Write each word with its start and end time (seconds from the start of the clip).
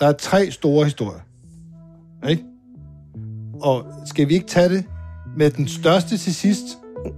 Der 0.00 0.06
er 0.06 0.12
tre 0.12 0.50
store 0.50 0.84
historier. 0.84 1.20
Ikke? 2.28 2.42
Og 3.60 3.84
skal 4.06 4.28
vi 4.28 4.34
ikke 4.34 4.46
tage 4.46 4.68
det 4.68 4.84
med 5.36 5.50
den 5.50 5.68
største 5.68 6.18
til 6.18 6.34
sidst, 6.34 6.64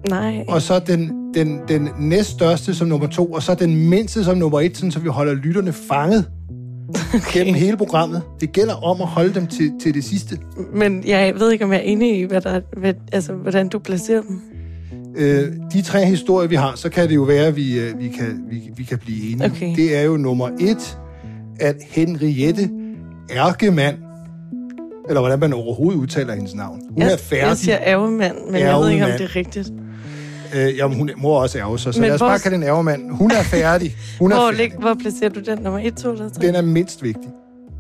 Nej. 0.08 0.45
og 0.48 0.62
så 0.62 0.79
den, 0.79 1.35
den, 1.35 1.61
den 1.69 1.88
næststørste 1.99 2.75
som 2.75 2.88
nummer 2.88 3.06
to, 3.06 3.33
og 3.33 3.43
så 3.43 3.54
den 3.54 3.88
mindste 3.88 4.25
som 4.25 4.38
nummer 4.38 4.61
et, 4.61 4.77
sådan, 4.77 4.91
så 4.91 5.01
vi 5.01 5.09
holder 5.09 5.35
lytterne 5.35 5.72
fanget 5.72 6.25
okay. 7.14 7.21
gennem 7.33 7.54
hele 7.54 7.77
programmet. 7.77 8.22
Det 8.41 8.52
gælder 8.52 8.75
om 8.75 9.00
at 9.00 9.06
holde 9.06 9.34
dem 9.34 9.46
til, 9.46 9.72
til 9.80 9.95
det 9.95 10.04
sidste. 10.04 10.38
Men 10.74 11.04
jeg 11.06 11.34
ved 11.40 11.52
ikke, 11.52 11.64
om 11.64 11.72
jeg 11.72 11.79
er 11.79 11.82
enig 11.82 12.18
i, 12.18 12.22
hvad 12.22 12.40
der, 12.40 12.60
hvad, 12.76 12.95
altså, 13.12 13.32
hvordan 13.32 13.68
du 13.68 13.79
placerer 13.79 14.22
dem. 14.22 14.40
Øh, 15.16 15.52
de 15.72 15.82
tre 15.82 16.06
historier, 16.06 16.48
vi 16.48 16.54
har, 16.54 16.76
så 16.76 16.88
kan 16.88 17.08
det 17.08 17.14
jo 17.14 17.22
være, 17.22 17.46
at 17.46 17.56
vi, 17.56 17.80
øh, 17.80 17.98
vi, 17.98 18.08
kan, 18.08 18.45
vi, 18.50 18.70
vi 18.76 18.84
kan 18.84 18.98
blive 18.98 19.32
enige. 19.32 19.50
Okay. 19.50 19.76
Det 19.76 19.96
er 19.96 20.02
jo 20.02 20.16
nummer 20.16 20.48
et, 20.60 20.98
at 21.61 21.77
Henriette 21.88 22.70
Ærkemand, 23.30 23.96
eller 25.09 25.20
hvordan 25.20 25.38
man 25.41 25.52
overhovedet 25.52 26.00
udtaler 26.00 26.34
hendes 26.34 26.55
navn. 26.55 26.80
Hun 26.91 27.02
jeg, 27.02 27.12
er 27.12 27.16
færdig. 27.16 27.46
Jeg 27.48 27.56
siger 27.56 27.78
ærgemand, 27.80 28.37
men 28.50 28.60
jeg 28.60 28.77
ved 28.78 28.88
ikke, 28.91 29.05
om 29.05 29.10
Ærgemand. 29.10 29.19
det 29.28 29.30
er 29.30 29.37
rigtigt. 29.37 29.73
Øh, 30.56 30.77
jamen, 30.77 30.98
hun 30.98 31.10
må 31.16 31.28
også 31.28 31.59
ærge 31.59 31.78
sig, 31.78 31.95
så 31.95 32.00
Men 32.00 32.06
lad 32.06 32.14
os 32.14 32.20
hvor- 32.20 32.28
bare 32.28 32.38
kalde 32.38 32.55
den 32.56 32.64
ærgemand. 32.64 33.10
Hun 33.10 33.30
er 33.30 33.42
færdig. 33.42 33.97
Hun 34.19 34.33
er 34.33 34.36
Hvor, 34.36 34.50
færdig. 34.52 34.70
lig, 34.70 34.78
hvor 34.80 34.95
placerer 34.95 35.30
du 35.30 35.41
den? 35.41 35.59
Nummer 35.59 35.80
1, 35.80 35.97
2 35.97 36.12
eller 36.12 36.28
3? 36.28 36.47
Den 36.47 36.55
er 36.55 36.62
mindst 36.62 37.02
vigtig. 37.02 37.28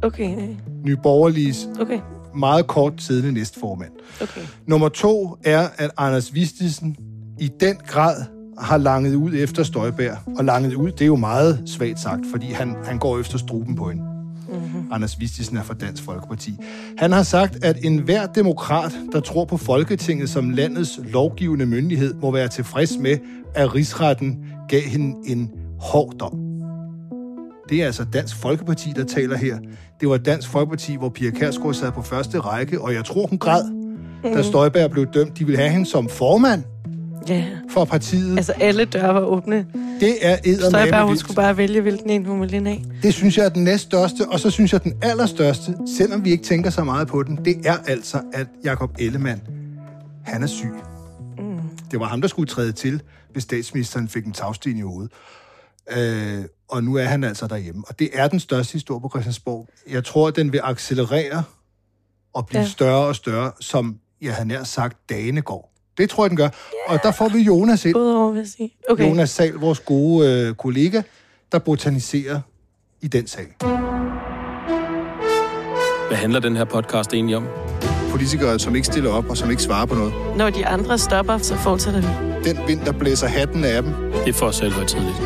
Okay, 0.02 0.36
Nye 0.84 0.96
Borgerliges 1.02 1.68
okay, 1.80 1.98
meget 2.36 2.66
kort 2.66 2.92
siddende 2.98 3.32
næstformand. 3.32 3.90
okay. 4.22 4.40
Nummer 4.66 4.88
to 4.88 5.36
er, 5.44 5.68
at 5.78 5.90
Anders 5.96 6.34
Vistisen 6.34 6.96
i 7.40 7.50
den 7.60 7.76
grad 7.86 8.22
har 8.60 8.76
langet 8.76 9.14
ud 9.14 9.32
efter 9.34 9.62
Støjbær. 9.62 10.14
Og 10.38 10.44
langet 10.44 10.74
ud, 10.74 10.90
det 10.90 11.02
er 11.02 11.06
jo 11.06 11.16
meget 11.16 11.62
svagt 11.66 12.00
sagt, 12.00 12.20
fordi 12.30 12.46
han, 12.46 12.76
han 12.84 12.98
går 12.98 13.18
efter 13.18 13.38
struben 13.38 13.76
på 13.76 13.88
hende. 13.88 14.02
Mm-hmm. 14.48 14.92
Anders 14.92 15.20
Vistisen 15.20 15.56
er 15.56 15.62
fra 15.62 15.74
Dansk 15.74 16.02
Folkeparti. 16.02 16.56
Han 16.98 17.12
har 17.12 17.22
sagt, 17.22 17.64
at 17.64 17.76
enhver 17.84 18.26
demokrat, 18.26 18.92
der 19.12 19.20
tror 19.20 19.44
på 19.44 19.56
Folketinget 19.56 20.30
som 20.30 20.50
landets 20.50 21.00
lovgivende 21.12 21.66
myndighed, 21.66 22.14
må 22.14 22.30
være 22.30 22.48
tilfreds 22.48 22.98
med, 22.98 23.18
at 23.54 23.74
rigsretten 23.74 24.38
gav 24.68 24.82
hende 24.82 25.16
en 25.26 25.50
hård 25.80 26.12
dom. 26.20 26.38
Det 27.68 27.82
er 27.82 27.86
altså 27.86 28.04
Dansk 28.04 28.36
Folkeparti, 28.36 28.92
der 28.96 29.04
taler 29.04 29.36
her. 29.36 29.58
Det 30.00 30.08
var 30.08 30.16
Dansk 30.16 30.48
Folkeparti, 30.48 30.96
hvor 30.96 31.08
Pia 31.08 31.30
Kærsgaard 31.30 31.74
sad 31.74 31.92
på 31.92 32.02
første 32.02 32.38
række, 32.38 32.80
og 32.80 32.94
jeg 32.94 33.04
tror, 33.04 33.26
hun 33.26 33.38
græd, 33.38 33.62
da 34.24 34.42
Støjberg 34.42 34.90
blev 34.90 35.06
dømt. 35.06 35.38
De 35.38 35.44
ville 35.44 35.58
have 35.58 35.70
hende 35.70 35.86
som 35.86 36.08
formand 36.08 36.62
Ja, 37.28 37.44
for 37.70 37.84
partiet. 37.84 38.36
altså 38.36 38.52
alle 38.52 38.84
døre 38.84 39.14
var 39.14 39.20
åbne. 39.20 39.66
Det 40.00 40.16
er 40.20 40.36
Støjberg, 40.36 40.72
hun 40.72 40.84
eddermame 40.84 41.16
skulle 41.16 41.36
bare 41.36 41.56
vælge, 41.56 41.80
hvilken 41.80 42.10
en 42.10 42.26
hun 42.26 42.40
ville 42.40 42.56
ind 42.56 42.68
af. 42.68 42.84
Det 43.02 43.14
synes 43.14 43.38
jeg 43.38 43.44
er 43.44 43.48
den 43.48 43.64
næststørste, 43.64 44.28
og 44.28 44.40
så 44.40 44.50
synes 44.50 44.72
jeg, 44.72 44.84
den 44.84 44.92
allerstørste, 45.02 45.74
selvom 45.96 46.24
vi 46.24 46.30
ikke 46.30 46.44
tænker 46.44 46.70
så 46.70 46.84
meget 46.84 47.08
på 47.08 47.22
den, 47.22 47.44
det 47.44 47.66
er 47.66 47.76
altså, 47.86 48.20
at 48.32 48.46
Jakob 48.64 48.90
Ellemann, 48.98 49.40
han 50.24 50.42
er 50.42 50.46
syg. 50.46 50.72
Mm. 51.38 51.58
Det 51.90 52.00
var 52.00 52.06
ham, 52.06 52.20
der 52.20 52.28
skulle 52.28 52.46
træde 52.46 52.72
til, 52.72 53.02
hvis 53.32 53.42
statsministeren 53.42 54.08
fik 54.08 54.26
en 54.26 54.32
tagsten 54.32 54.78
i 54.78 54.80
hovedet. 54.80 55.12
Øh, 55.96 56.44
og 56.68 56.84
nu 56.84 56.94
er 56.94 57.04
han 57.04 57.24
altså 57.24 57.46
derhjemme. 57.46 57.84
Og 57.88 57.98
det 57.98 58.10
er 58.12 58.28
den 58.28 58.40
største 58.40 58.72
historie 58.72 59.00
på 59.00 59.08
Christiansborg. 59.08 59.68
Jeg 59.90 60.04
tror, 60.04 60.28
at 60.28 60.36
den 60.36 60.52
vil 60.52 60.60
accelerere 60.64 61.42
og 62.34 62.46
blive 62.46 62.60
ja. 62.60 62.68
større 62.68 63.06
og 63.06 63.16
større, 63.16 63.52
som 63.60 63.98
jeg 64.20 64.34
har 64.34 64.44
nær 64.44 64.64
sagt, 64.64 65.08
dagene 65.08 65.42
går. 65.42 65.77
Det 65.98 66.10
tror 66.10 66.24
jeg, 66.24 66.30
den 66.30 66.36
gør. 66.36 66.48
Og 66.86 66.98
der 67.02 67.12
får 67.12 67.28
vi 67.28 67.38
Jonas 67.38 67.84
ind. 67.84 67.96
Udover, 67.96 68.30
vil 68.32 68.38
jeg 68.38 68.48
sige. 68.56 68.70
Okay. 68.90 69.08
Jonas 69.08 69.30
Sal, 69.30 69.52
vores 69.52 69.80
gode 69.80 70.28
øh, 70.48 70.54
kollega, 70.54 71.02
der 71.52 71.58
botaniserer 71.58 72.40
i 73.00 73.08
den 73.08 73.26
sag. 73.26 73.46
Hvad 76.08 76.16
handler 76.16 76.40
den 76.40 76.56
her 76.56 76.64
podcast 76.64 77.12
egentlig 77.12 77.36
om? 77.36 77.46
Politikere, 78.10 78.58
som 78.58 78.74
ikke 78.76 78.86
stiller 78.86 79.10
op 79.10 79.30
og 79.30 79.36
som 79.36 79.50
ikke 79.50 79.62
svarer 79.62 79.86
på 79.86 79.94
noget. 79.94 80.12
Når 80.36 80.50
de 80.50 80.66
andre 80.66 80.98
stopper, 80.98 81.38
så 81.38 81.56
fortsætter 81.56 82.00
vi. 82.00 82.06
Den 82.50 82.58
vind, 82.66 82.80
der 82.84 82.92
blæser 82.92 83.26
hatten 83.26 83.64
af 83.64 83.82
dem. 83.82 83.92
Det 84.24 84.28
er 84.28 84.32
for 84.32 84.50
selv 84.50 84.72
tidligt. 84.86 85.16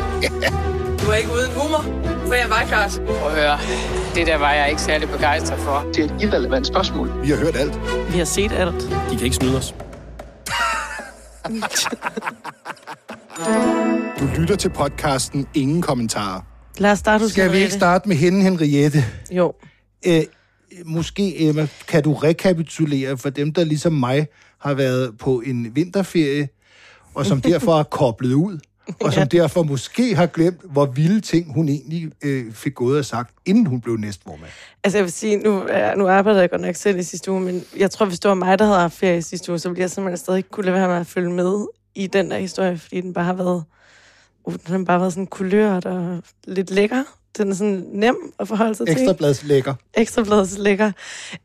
Du 1.01 1.11
er 1.11 1.15
ikke 1.15 1.29
uden 1.31 1.51
humor, 1.55 1.81
for 2.27 2.33
jeg 2.33 2.49
var 2.49 2.65
Claus. 2.67 3.01
Prøv 3.19 3.31
at 3.31 3.35
høre, 3.37 3.57
det 4.15 4.27
der 4.27 4.37
var 4.37 4.53
jeg 4.53 4.69
ikke 4.69 4.81
særlig 4.81 5.09
begejstret 5.09 5.59
for. 5.59 5.85
Det 5.95 5.99
er 6.11 6.15
et 6.15 6.21
irrelevant 6.21 6.67
spørgsmål. 6.67 7.11
Vi 7.23 7.29
har 7.29 7.37
hørt 7.37 7.55
alt. 7.55 7.79
Vi 8.13 8.17
har 8.17 8.25
set 8.25 8.51
alt. 8.51 8.81
De 9.11 9.15
kan 9.15 9.23
ikke 9.23 9.35
snyde 9.35 9.57
os. 9.57 9.75
Du 14.19 14.25
lytter 14.37 14.55
til 14.55 14.69
podcasten 14.69 15.47
Ingen 15.53 15.81
Kommentarer. 15.81 16.41
Lad 16.77 16.91
os 16.91 16.99
starte 16.99 17.29
Skal 17.29 17.51
vi 17.51 17.57
ikke 17.57 17.73
starte 17.73 18.09
med 18.09 18.15
hende, 18.15 18.41
Henriette? 18.41 19.05
Jo. 19.31 19.53
Æ, 20.05 20.23
måske, 20.85 21.41
Emma, 21.41 21.67
kan 21.87 22.03
du 22.03 22.13
rekapitulere 22.13 23.17
for 23.17 23.29
dem, 23.29 23.53
der 23.53 23.63
ligesom 23.63 23.93
mig 23.93 24.27
har 24.59 24.73
været 24.73 25.17
på 25.17 25.41
en 25.45 25.75
vinterferie, 25.75 26.47
og 27.15 27.25
som 27.25 27.41
derfor 27.51 27.79
er 27.79 27.83
koblet 27.83 28.33
ud, 28.33 28.59
og 29.01 29.13
som 29.13 29.27
derfor 29.27 29.63
måske 29.63 30.15
har 30.15 30.25
glemt, 30.25 30.59
hvor 30.63 30.85
vilde 30.85 31.21
ting 31.21 31.53
hun 31.53 31.69
egentlig 31.69 32.11
øh, 32.23 32.53
fik 32.53 32.73
gået 32.75 32.99
og 32.99 33.05
sagt, 33.05 33.33
inden 33.45 33.65
hun 33.65 33.81
blev 33.81 33.95
næstformand. 33.97 34.51
Altså 34.83 34.97
jeg 34.97 35.03
vil 35.05 35.11
sige, 35.11 35.37
nu, 35.37 35.61
er- 35.69 35.95
nu 35.95 36.07
arbejder 36.07 36.39
jeg 36.39 36.49
godt 36.49 36.61
nok 36.61 36.75
selv 36.75 36.99
i 36.99 37.03
sidste 37.03 37.31
uge, 37.31 37.41
men 37.41 37.63
jeg 37.77 37.91
tror, 37.91 38.05
hvis 38.05 38.19
det 38.19 38.29
var 38.29 38.35
mig, 38.35 38.59
der 38.59 38.65
havde 38.65 38.79
haft 38.79 38.93
ferie 38.97 39.17
i 39.17 39.21
sidste 39.21 39.51
uge, 39.51 39.59
så 39.59 39.69
ville 39.69 39.81
jeg 39.81 39.91
simpelthen 39.91 40.17
stadig 40.17 40.37
ikke 40.37 40.49
kunne 40.49 40.65
lade 40.65 40.77
være 40.77 40.87
med 40.87 40.95
at 40.97 41.07
følge 41.07 41.29
med 41.31 41.65
i 41.95 42.07
den 42.07 42.31
der 42.31 42.37
historie, 42.37 42.77
fordi 42.77 43.01
den 43.01 43.13
bare 43.13 43.25
har 43.25 43.33
været, 43.33 43.63
uh, 44.45 44.53
den 44.53 44.75
har 44.75 44.83
bare 44.85 44.99
været 44.99 45.13
sådan 45.13 45.27
kulørt 45.27 45.85
og 45.85 46.17
lidt 46.47 46.71
lækker. 46.71 47.03
Den 47.37 47.51
er 47.51 47.55
sådan 47.55 47.85
nem 47.93 48.15
at 48.39 48.47
forholde 48.47 48.75
sig 48.75 48.87
til. 48.87 48.93
Ekstrablads 48.97 49.43
lækker. 49.43 49.73
Ekstrabladets 49.93 50.57
lækker. 50.57 50.91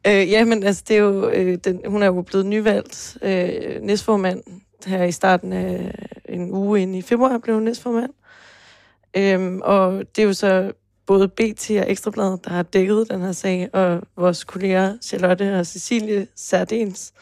Øh, 0.07 0.31
ja, 0.31 0.45
men 0.45 0.63
altså, 0.65 0.83
det 0.89 0.97
er 0.97 1.01
jo, 1.01 1.29
øh, 1.31 1.59
den, 1.65 1.81
hun 1.87 2.03
er 2.03 2.07
jo 2.07 2.23
blevet 2.23 2.47
nyvalgt 2.47 3.17
øh, 3.23 3.51
næstformand 3.83 4.43
her 4.87 5.05
i 5.05 5.13
starten 5.13 5.53
af 5.53 5.93
en 6.29 6.51
uge 6.51 6.83
ind 6.83 6.97
i 6.97 7.03
februar 7.03 7.39
blev 7.39 7.55
hun 7.55 7.65
næstformand. 7.65 8.13
Øhm, 9.17 9.61
og 9.65 10.05
det 10.17 10.23
er 10.23 10.27
jo 10.27 10.33
så 10.33 10.73
både 11.07 11.29
BT 11.29 11.71
og 11.71 11.91
Ekstrabladet, 11.91 12.45
der 12.45 12.51
har 12.51 12.63
dækket 12.63 13.07
den 13.11 13.21
her 13.21 13.33
sag, 13.33 13.69
og 13.73 14.03
vores 14.17 14.45
kolleger 14.45 14.97
Charlotte 15.03 15.59
og 15.59 15.67
Cecilie 15.67 16.27
Sardens, 16.37 17.13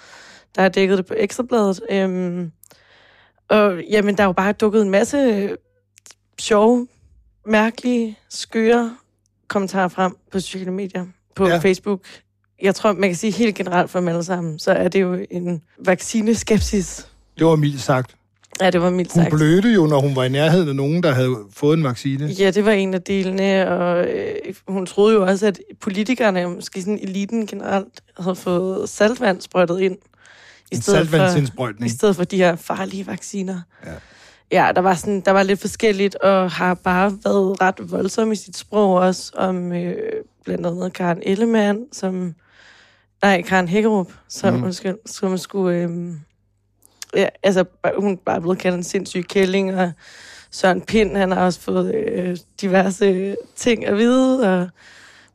der 0.56 0.62
har 0.62 0.68
dækket 0.68 0.98
det 0.98 1.06
på 1.06 1.14
Ekstrabladet. 1.16 1.80
Øhm, 1.90 2.52
og 3.48 3.84
jamen, 3.90 4.16
der 4.16 4.22
er 4.22 4.26
jo 4.26 4.32
bare 4.32 4.52
dukket 4.52 4.82
en 4.82 4.90
masse 4.90 5.50
sjove, 6.38 6.88
mærkelige, 7.46 8.18
skøre 8.28 8.96
kommentarer 9.48 9.88
frem 9.88 10.16
på 10.32 10.40
sociale 10.40 10.70
medier, 10.70 11.06
på 11.34 11.48
ja. 11.48 11.58
Facebook. 11.58 12.00
Jeg 12.62 12.74
tror, 12.74 12.92
man 12.92 13.08
kan 13.08 13.16
sige 13.16 13.32
helt 13.32 13.54
generelt 13.54 13.90
for 13.90 13.98
dem 13.98 14.08
alle 14.08 14.24
sammen, 14.24 14.58
så 14.58 14.72
er 14.72 14.88
det 14.88 15.00
jo 15.00 15.26
en 15.30 15.62
vaccineskepsis. 15.78 17.08
Det 17.38 17.46
var 17.46 17.56
mildt 17.56 17.80
sagt. 17.80 18.16
Ja, 18.60 18.70
det 18.70 18.82
var 18.82 18.90
mildt 18.90 19.12
Hun 19.12 19.22
sagt. 19.22 19.34
blødte 19.34 19.68
jo, 19.68 19.86
når 19.86 20.00
hun 20.00 20.16
var 20.16 20.24
i 20.24 20.28
nærheden 20.28 20.68
af 20.68 20.76
nogen, 20.76 21.02
der 21.02 21.12
havde 21.12 21.36
fået 21.52 21.78
en 21.78 21.84
vaccine. 21.84 22.26
Ja, 22.26 22.50
det 22.50 22.64
var 22.64 22.72
en 22.72 22.94
af 22.94 23.02
delene, 23.02 23.68
og 23.68 24.06
øh, 24.06 24.54
hun 24.68 24.86
troede 24.86 25.14
jo 25.14 25.22
også, 25.22 25.46
at 25.46 25.60
politikerne, 25.80 26.46
måske 26.46 26.80
sådan 26.80 26.98
eliten 27.02 27.46
generelt, 27.46 28.00
havde 28.18 28.36
fået 28.36 28.88
saltvand 28.88 29.40
sprøjtet 29.40 29.80
ind. 29.80 29.96
En 30.72 30.82
for, 30.82 30.90
saltvandsindsprøjtning. 30.90 31.86
I 31.86 31.94
stedet 31.94 32.16
for 32.16 32.24
de 32.24 32.36
her 32.36 32.56
farlige 32.56 33.06
vacciner. 33.06 33.60
Ja. 33.86 33.92
Ja, 34.52 34.72
der 34.74 34.80
var, 34.80 34.94
sådan, 34.94 35.20
der 35.20 35.30
var 35.30 35.42
lidt 35.42 35.60
forskelligt, 35.60 36.14
og 36.14 36.50
har 36.50 36.74
bare 36.74 37.18
været 37.24 37.60
ret 37.60 37.90
voldsom 37.90 38.32
i 38.32 38.36
sit 38.36 38.56
sprog 38.56 38.94
også, 38.94 39.32
om 39.34 39.72
øh, 39.72 39.94
blandt 40.44 40.66
andet 40.66 40.92
Karen 40.92 41.18
Ellemann, 41.22 41.78
som... 41.92 42.34
Nej, 43.22 43.42
Karen 43.42 43.68
Hækkerup, 43.68 44.12
som, 44.28 44.54
mm. 44.54 44.64
undskyld, 44.64 44.96
som 45.06 45.38
skulle... 45.38 45.78
Øh, 45.78 45.90
ja, 47.16 47.28
altså, 47.42 47.64
hun 47.98 48.12
er 48.12 48.16
bare 48.26 48.40
blevet 48.40 48.58
kaldt 48.58 48.76
en 48.76 48.82
sindssyg 48.84 49.24
kælling, 49.28 49.74
og 49.74 49.92
Søren 50.50 50.80
Pind, 50.80 51.16
han 51.16 51.30
har 51.32 51.44
også 51.44 51.60
fået 51.60 51.94
øh, 51.94 52.36
diverse 52.60 53.36
ting 53.56 53.86
at 53.86 53.96
vide, 53.96 54.60
og 54.60 54.68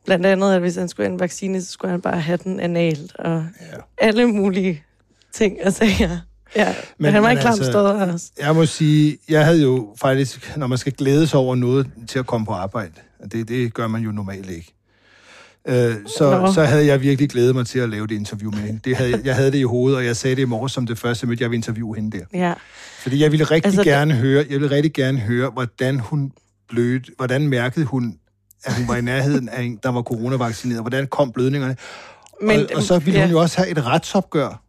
blandt 0.04 0.26
andet, 0.26 0.54
at 0.54 0.60
hvis 0.60 0.76
han 0.76 0.88
skulle 0.88 1.06
have 1.06 1.12
en 1.14 1.20
vaccine, 1.20 1.62
så 1.62 1.70
skulle 1.72 1.90
han 1.90 2.00
bare 2.00 2.20
have 2.20 2.38
den 2.44 2.60
analt, 2.60 3.16
og 3.16 3.44
Ja. 3.60 3.76
alle 3.98 4.26
mulige 4.26 4.82
ting 5.32 5.56
og 5.64 5.72
sager. 5.72 6.18
Ja, 6.56 6.66
men, 6.66 6.74
men 6.98 7.12
han 7.12 7.22
var 7.22 7.30
en 7.30 7.36
klam 7.38 7.50
altså- 7.52 7.64
støder 7.64 8.12
også. 8.12 8.30
Jeg 8.38 8.54
må 8.54 8.66
sige, 8.66 9.18
jeg 9.28 9.44
havde 9.44 9.62
jo 9.62 9.94
faktisk, 10.00 10.56
når 10.56 10.66
man 10.66 10.78
skal 10.78 10.92
glæde 10.92 11.26
sig 11.26 11.40
over 11.40 11.54
noget 11.54 11.90
til 12.08 12.18
at 12.18 12.26
komme 12.26 12.46
på 12.46 12.52
arbejde, 12.52 12.92
og 13.20 13.32
det, 13.32 13.48
det 13.48 13.74
gør 13.74 13.86
man 13.86 14.02
jo 14.02 14.12
normalt 14.12 14.50
ikke, 14.50 14.74
øh, 15.68 15.94
så, 16.18 16.30
Nå. 16.40 16.52
så 16.52 16.62
havde 16.64 16.86
jeg 16.86 17.00
virkelig 17.00 17.30
glædet 17.30 17.54
mig 17.54 17.66
til 17.66 17.78
at 17.78 17.88
lave 17.88 18.06
det 18.06 18.14
interview 18.14 18.50
med 18.50 18.58
hende. 18.60 18.80
Det 18.84 18.96
havde, 18.96 19.20
jeg 19.24 19.34
havde 19.36 19.52
det 19.52 19.58
i 19.58 19.62
hovedet, 19.62 19.96
og 19.98 20.04
jeg 20.06 20.16
sagde 20.16 20.36
det 20.36 20.42
i 20.42 20.44
morges 20.44 20.72
som 20.72 20.86
det 20.86 20.98
første 20.98 21.26
møde, 21.26 21.38
jeg 21.40 21.50
ville 21.50 21.56
interviewe 21.58 21.96
hende 21.96 22.18
der. 22.18 22.24
Ja. 22.34 22.52
Fordi 23.02 23.22
jeg 23.22 23.32
ville 23.32 23.44
rigtig 23.44 23.54
Altså, 23.54 23.80
altså, 23.80 23.90
det- 23.90 23.98
gerne 23.98 24.14
høre, 24.14 24.46
jeg 24.50 24.60
ville 24.60 24.76
rigtig 24.76 24.92
gerne 24.92 25.18
høre, 25.18 25.50
hvordan 25.50 26.00
hun 26.00 26.32
blødte, 26.68 27.12
hvordan 27.16 27.48
mærkede 27.48 27.84
hun, 27.86 28.14
at 28.64 28.74
hun 28.76 28.88
var 28.88 28.96
i 28.96 29.00
nærheden 29.00 29.48
af 29.48 29.62
en, 29.62 29.78
der 29.82 29.88
var 29.88 30.02
coronavaccineret, 30.02 30.82
hvordan 30.82 31.06
kom 31.06 31.32
blødningerne. 31.32 31.76
Men, 32.42 32.60
og, 32.60 32.66
og 32.74 32.82
så 32.82 32.98
ville 32.98 33.18
ja. 33.20 33.26
hun 33.26 33.32
jo 33.32 33.40
også 33.40 33.56
have 33.58 33.70
et 33.70 33.86
retsopgør 33.86 34.62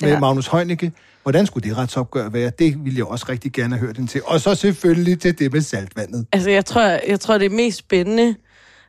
med 0.00 0.08
Ja. 0.08 0.14
ja. 0.14 0.20
Magnus 0.20 0.46
Heunicke. 0.46 0.92
Hvordan 1.22 1.46
skulle 1.46 1.68
det 1.68 1.78
retsopgør 1.78 2.28
være? 2.28 2.50
Det 2.58 2.84
ville 2.84 2.96
jeg 2.98 3.04
også 3.06 3.26
rigtig 3.28 3.52
gerne 3.52 3.76
have 3.76 3.86
hørt 3.86 3.96
den 3.96 4.06
til. 4.06 4.20
Og 4.24 4.40
så 4.40 4.54
selvfølgelig 4.54 5.20
til 5.20 5.38
det 5.38 5.52
med 5.52 5.60
saltvandet. 5.60 6.26
Altså, 6.32 6.50
jeg 6.50 6.64
tror, 6.64 6.98
jeg 7.08 7.20
tror, 7.20 7.38
det 7.38 7.52
mest 7.52 7.78
spændende 7.78 8.34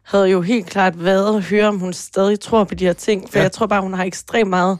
havde 0.05 0.25
jo 0.29 0.41
helt 0.41 0.65
klart 0.65 1.03
været 1.05 1.35
at 1.37 1.43
høre, 1.43 1.67
om 1.67 1.79
hun 1.79 1.93
stadig 1.93 2.39
tror 2.39 2.63
på 2.63 2.75
de 2.75 2.85
her 2.85 2.93
ting. 2.93 3.29
For 3.31 3.37
Ja. 3.37 3.43
jeg 3.43 3.51
tror 3.51 3.65
bare, 3.65 3.81
hun 3.81 3.93
har 3.93 4.03
ekstremt 4.03 4.49
meget 4.49 4.77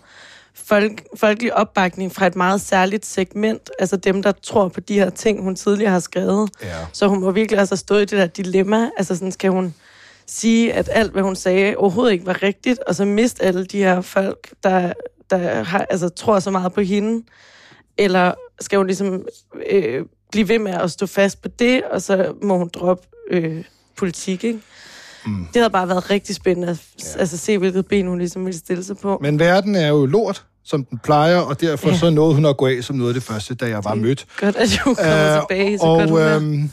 folk, 0.54 1.04
folkelig 1.16 1.54
opbakning 1.54 2.12
fra 2.16 2.28
et 2.28 2.36
meget 2.36 2.62
særligt 2.62 3.06
segment. 3.06 3.70
Altså 3.80 3.98
dem, 3.98 4.24
der 4.24 4.32
tror 4.32 4.68
på 4.68 4.80
de 4.80 4.94
her 4.94 5.10
ting, 5.10 5.44
hun 5.44 5.56
tidligere 5.56 5.92
har 5.92 6.00
skrevet. 6.00 6.50
Ja. 6.62 6.68
Så 6.94 7.08
hun 7.08 7.20
må 7.20 7.32
virkelig 7.32 7.60
altså 7.60 7.76
stå 7.76 7.96
i 7.96 8.00
det 8.00 8.12
der 8.12 8.26
dilemma. 8.28 8.90
Altså 8.98 9.16
sådan 9.16 9.32
skal 9.32 9.52
hun 9.52 9.74
sige, 10.28 10.74
at 10.74 10.90
alt, 10.92 11.12
hvad 11.12 11.24
hun 11.24 11.36
sagde, 11.36 11.76
overhovedet 11.78 12.14
ikke 12.14 12.26
var 12.26 12.44
rigtigt, 12.44 12.80
og 12.80 12.96
så 12.96 13.06
miste 13.06 13.44
alle 13.44 13.66
de 13.66 13.78
her 13.78 14.02
folk, 14.02 14.50
der, 14.64 14.94
der 15.30 15.64
har, 15.64 15.86
altså, 15.90 16.10
tror 16.10 16.40
så 16.40 16.52
meget 16.52 16.74
på 16.74 16.82
hende. 16.82 17.26
Eller 17.98 18.34
skal 18.60 18.78
hun 18.78 18.88
ligesom 18.88 19.26
øh, 19.72 20.06
blive 20.32 20.48
ved 20.50 20.60
med 20.60 20.74
at 20.74 20.92
stå 20.92 21.06
fast 21.06 21.42
på 21.42 21.48
det, 21.48 21.84
og 21.84 22.02
så 22.02 22.34
må 22.42 22.58
hun 22.58 22.70
droppe 22.74 23.08
øh, 23.32 23.64
politik, 23.98 24.44
ikke? 24.44 24.60
Mm. 25.26 25.46
Det 25.54 25.56
havde 25.62 25.70
bare 25.70 25.88
været 25.88 26.10
rigtig 26.10 26.36
spændende 26.36 26.68
at 26.68 26.82
ja. 27.16 27.20
altså, 27.20 27.38
se, 27.38 27.58
hvilket 27.58 27.88
ben 27.88 28.08
hun 28.08 28.18
ligesom 28.18 28.46
ville 28.46 28.58
stille 28.60 28.84
sig 28.84 28.98
på. 28.98 29.20
Men 29.22 29.40
verden 29.40 29.76
er 29.76 29.88
jo 29.88 30.06
lort, 30.06 30.46
som 30.64 30.86
den 30.86 31.00
plejer, 31.04 31.38
og 31.38 31.62
derfor 31.62 31.90
Ja. 31.90 31.98
så 31.98 32.10
nåede 32.10 32.36
hun 32.36 32.46
at 32.46 32.58
gå 32.58 32.68
af 32.68 32.84
som 32.84 32.96
noget 32.96 33.10
af 33.10 33.14
det 33.14 33.24
første, 33.24 33.56
da 33.56 33.66
jeg 33.68 33.84
var 33.84 33.96
mødt. 33.96 34.26
Godt, 34.40 34.56
at 34.56 34.78
hun 34.78 34.96
kommer 34.96 35.36
Øh, 35.36 35.42
tilbage 35.42 35.78
så 35.78 35.84
og, 35.86 35.98
godt 36.00 36.10
humør. 36.10 36.36
øhm, 36.36 36.72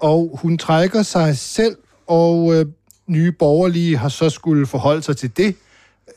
og 0.00 0.38
hun 0.42 0.58
trækker 0.58 1.02
sig 1.02 1.38
selv, 1.38 1.76
og 2.06 2.54
øh, 2.54 2.66
nye 3.06 3.32
borgerlige 3.32 3.96
har 3.96 4.08
så 4.08 4.30
skulle 4.30 4.66
forholde 4.66 5.02
sig 5.02 5.16
til 5.16 5.36
det. 5.36 5.54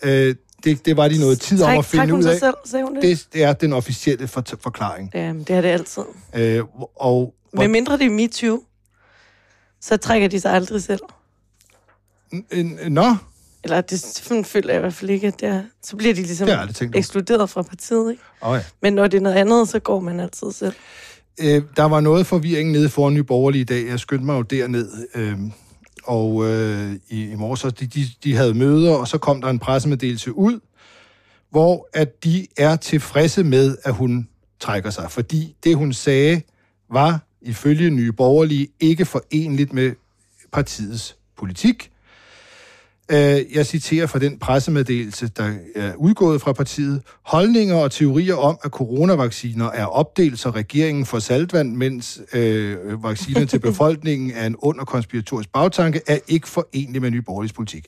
Øh, 0.04 0.36
det, 0.64 0.86
det 0.86 0.98
var 0.98 1.08
de 1.08 1.20
noget 1.20 1.40
tid 1.40 1.64
om 1.64 1.70
Træk- 1.70 1.78
at 1.78 1.86
finde 1.86 2.10
hun 2.12 2.20
ud 2.20 2.26
af. 2.26 2.40
selv, 2.40 2.54
sagde 2.66 2.86
hun 2.86 2.96
det? 2.96 3.04
Det, 3.04 3.28
det 3.34 3.44
er 3.44 3.54
den 3.54 3.74
officielle 3.74 4.28
for, 4.28 4.44
forklaring. 4.60 5.12
Jamen, 5.14 5.44
det 5.44 5.56
er 5.56 5.62
det 5.62 5.70
altid. 5.70 6.04
Øh, 6.36 6.64
og 6.96 7.34
Med 7.54 7.68
mindre 7.68 7.98
det 7.98 8.06
er 8.06 8.10
MeToo, 8.10 8.60
så 9.82 9.98
trækker 9.98 10.28
de 10.28 10.40
sig 10.40 10.52
aldrig 10.54 10.84
selv. 10.84 11.00
Nå, 12.90 13.16
Eller 13.64 13.82
det 13.82 14.00
sådan 14.00 14.46
føler 14.46 14.70
jeg 14.70 14.78
i 14.78 14.80
hvert 14.80 14.94
fald 14.94 15.12
ikke, 15.12 15.28
at 15.28 15.40
det 15.40 15.50
er. 15.50 15.64
Så 15.84 15.96
bliver 15.96 16.14
de 16.14 16.22
ligesom 16.22 16.50
ekskluderet 16.94 17.50
fra 17.50 17.62
partiet, 17.62 18.12
ikke? 18.12 18.24
oh, 18.42 18.56
ja. 18.56 18.64
Men 18.82 18.94
når 18.94 19.08
det 19.08 19.18
er 19.18 19.22
noget 19.22 19.36
andet, 19.36 19.70
så 19.70 19.80
går 19.80 20.00
man 20.00 20.20
altid 20.20 20.52
selv. 20.52 20.74
øh, 21.40 21.62
der 21.78 21.84
var 21.84 22.00
noget 22.00 22.28
forvirring 22.28 22.72
nede 22.72 22.90
foran 22.90 23.14
Nye 23.14 23.24
Borgerlige 23.24 23.62
i 23.62 23.66
dag. 23.66 23.88
Jeg 23.88 24.00
skyndte 24.00 24.26
mig 24.26 24.34
jo 24.34 24.42
derned, 24.42 24.90
øh, 25.16 25.38
og 26.04 26.50
øh, 26.50 26.96
i, 27.10 27.32
i 27.32 27.36
morges, 27.36 27.62
de, 27.62 27.86
de, 27.88 28.06
de 28.24 28.36
havde 28.36 28.54
møder, 28.54 28.94
og 28.94 29.08
så 29.08 29.18
kom 29.18 29.42
der 29.42 29.50
en 29.50 29.60
pressemeddelelse 29.60 30.34
ud, 30.38 30.60
hvor 31.50 31.88
at 31.94 32.24
de 32.24 32.48
er 32.58 32.76
tilfredse 32.76 33.44
med, 33.44 33.78
at 33.84 33.94
hun 33.94 34.28
trækker 34.60 34.90
sig. 34.90 35.12
Fordi 35.12 35.56
det, 35.64 35.76
hun 35.76 35.94
sagde, 35.94 36.42
var 36.92 37.20
ifølge 37.42 37.90
Nye 37.90 38.12
Borgerlige 38.12 38.68
ikke 38.80 39.06
forenligt 39.06 39.74
med 39.74 39.92
partiets 40.52 41.16
politik. 41.38 41.90
Øh, 43.12 43.56
Jeg 43.56 43.66
citerer 43.66 44.08
fra 44.08 44.20
den 44.20 44.40
pressemeddelelse, 44.40 45.28
der 45.28 45.54
er 45.76 45.94
udgået 45.96 46.42
fra 46.42 46.54
partiet. 46.54 47.02
Holdninger 47.22 47.76
og 47.76 47.92
teorier 47.92 48.36
om, 48.36 48.58
at 48.64 48.72
coronavacciner 48.72 49.70
er 49.70 49.86
opdelt, 49.86 50.40
så 50.40 50.50
regeringen 50.50 51.06
får 51.06 51.20
saltvand, 51.20 51.76
mens 51.76 52.22
øh, 52.34 53.04
vacciner 53.04 53.46
til 53.46 53.60
befolkningen 53.70 54.32
er 54.36 54.46
en 54.46 54.56
under 54.60 54.86
konspiratorisk 54.86 55.50
bagtanke, 55.54 56.02
er 56.08 56.18
ikke 56.28 56.48
forenlig 56.48 57.02
med 57.02 57.12
Nye 57.12 57.22
Borgerliges 57.22 57.54
politik. 57.54 57.86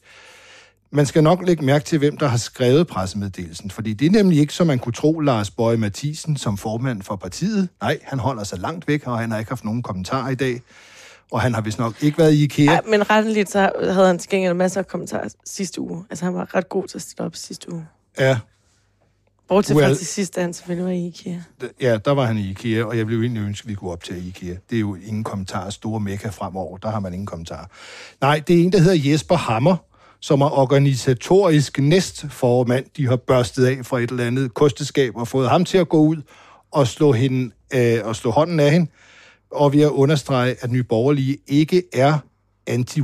Man 0.91 1.05
skal 1.05 1.23
nok 1.23 1.45
lægge 1.47 1.65
mærke 1.65 1.85
til, 1.85 1.99
hvem 1.99 2.17
der 2.17 2.27
har 2.27 2.37
skrevet 2.37 2.87
pressemeddelelsen, 2.87 3.71
fordi 3.71 3.93
det 3.93 4.05
er 4.05 4.11
nemlig 4.11 4.39
ikke, 4.39 4.53
som 4.53 4.67
man 4.67 4.79
kunne 4.79 4.93
tro, 4.93 5.19
Lars 5.19 5.51
Bøje 5.51 5.77
Mathisen 5.77 6.37
som 6.37 6.57
formand 6.57 7.01
for 7.01 7.15
partiet. 7.15 7.69
Nej, 7.81 7.99
han 8.03 8.19
holder 8.19 8.43
sig 8.43 8.59
langt 8.59 8.87
væk, 8.87 9.07
og 9.07 9.19
han 9.19 9.31
har 9.31 9.39
ikke 9.39 9.51
haft 9.51 9.65
nogen 9.65 9.83
kommentarer 9.83 10.29
i 10.29 10.35
dag. 10.35 10.61
Og 11.31 11.41
han 11.41 11.53
har 11.53 11.61
vist 11.61 11.79
nok 11.79 12.03
ikke 12.03 12.17
været 12.17 12.33
i 12.33 12.43
IKEA. 12.43 12.73
Ja, 12.73 12.79
men 12.87 13.09
retteligt 13.09 13.51
så 13.51 13.71
havde 13.81 14.07
han 14.07 14.19
til 14.19 14.29
gengæld 14.29 14.53
masser 14.53 14.79
af 14.79 14.87
kommentarer 14.87 15.27
sidste 15.45 15.81
uge. 15.81 16.05
Altså, 16.09 16.25
han 16.25 16.33
var 16.33 16.55
ret 16.55 16.69
god 16.69 16.87
til 16.87 16.97
at 16.97 17.01
stille 17.01 17.25
op 17.25 17.35
sidste 17.35 17.73
uge. 17.73 17.87
Ja, 18.19 18.39
Bortset 19.47 19.75
Well- 19.75 19.87
fra 19.87 19.93
til 19.93 20.07
sidst, 20.07 20.35
da 20.35 20.41
han 20.41 20.53
selvfølgelig 20.53 20.85
var 20.85 20.91
i 20.91 21.07
IKEA. 21.07 21.39
Ja, 21.81 21.97
der 22.05 22.11
var 22.11 22.25
han 22.25 22.37
i 22.37 22.49
IKEA, 22.49 22.83
og 22.83 22.97
jeg 22.97 23.11
jo 23.11 23.21
egentlig 23.21 23.41
ønske, 23.41 23.65
at 23.65 23.69
vi 23.69 23.75
kunne 23.75 23.91
optage 23.91 24.19
IKEA. 24.19 24.55
Det 24.69 24.75
er 24.75 24.79
jo 24.79 24.95
ingen 24.95 25.23
kommentarer. 25.23 25.69
Store 25.69 25.99
mekka 25.99 26.29
fremover, 26.29 26.77
der 26.77 26.89
har 26.89 26.99
man 26.99 27.13
ingen 27.13 27.25
kommentarer. 27.25 27.65
Nej, 28.21 28.41
det 28.47 28.59
er 28.59 28.63
en, 28.63 28.71
der 28.71 28.79
hedder 28.79 29.11
Jesper 29.11 29.35
Hammer, 29.35 29.75
som 30.19 30.41
er 30.41 30.57
organisatorisk 30.57 31.79
næstformand. 31.79 32.85
De 32.97 33.07
har 33.07 33.15
børstet 33.15 33.65
af 33.65 33.85
fra 33.85 33.99
et 33.99 34.09
eller 34.09 34.27
andet 34.27 34.53
kosteskab 34.53 35.15
og 35.15 35.27
fået 35.27 35.49
ham 35.49 35.65
til 35.65 35.77
at 35.77 35.89
gå 35.89 35.97
ud 35.97 36.17
og 36.71 36.87
slå, 36.87 37.11
hende, 37.11 37.51
øh, 37.73 37.99
og 38.03 38.15
slå 38.15 38.31
hånden 38.31 38.59
af 38.59 38.71
hende. 38.71 38.91
Og 39.51 39.73
vi 39.73 39.81
at 39.81 39.89
understrege, 39.89 40.55
at 40.61 40.71
Nye 40.71 40.83
Borgerlige 40.83 41.37
ikke 41.47 41.83
er 41.93 42.17
anti 42.67 43.01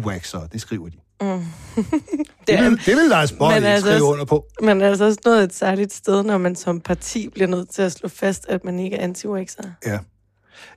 Det 0.51 0.61
skriver 0.61 0.89
de. 0.89 0.95
Det, 1.21 1.41
Det 2.47 2.55
er, 2.59 2.69
vil, 2.69 2.79
det 2.85 2.95
vil 2.95 3.09
Lars 3.09 3.31
Men 3.39 3.63
altså- 3.63 3.89
skrive 3.91 4.03
under 4.03 4.25
på. 4.25 4.45
men 4.61 4.81
altså 4.81 5.05
også 5.05 5.19
noget 5.25 5.43
et 5.43 5.53
særligt 5.53 5.93
sted, 5.93 6.23
når 6.23 6.37
man 6.37 6.55
som 6.55 6.79
parti 6.79 7.29
bliver 7.29 7.47
nødt 7.47 7.69
til 7.69 7.81
at 7.81 7.91
slå 7.91 8.09
fast, 8.09 8.45
at 8.49 8.63
man 8.63 8.79
ikke 8.79 8.97
er 8.97 9.03
anti 9.03 9.27
Ja. 9.85 9.99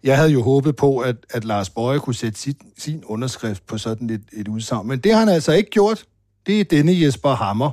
Jeg 0.03 0.17
havde 0.17 0.31
jo 0.31 0.43
håbet 0.43 0.77
på, 0.77 0.99
at, 0.99 1.17
at 1.31 1.45
Lars 1.45 1.71
Bøje 1.71 1.99
kunne 1.99 2.15
sætte 2.15 2.41
sit, 2.41 2.57
sin 2.79 3.05
underskrift 3.05 3.67
på 3.67 3.79
sådan 3.79 4.11
et, 4.11 4.23
et 4.33 4.49
udsagn, 4.49 4.89
men 4.89 4.99
det 4.99 5.13
har 5.13 5.19
han 5.19 5.29
altså 5.29 5.53
ikke 5.53 5.71
gjort. 5.71 6.05
Det 6.47 6.61
er 6.61 6.65
denne 6.65 7.01
Jesper 7.01 7.35
Hammer. 7.35 7.71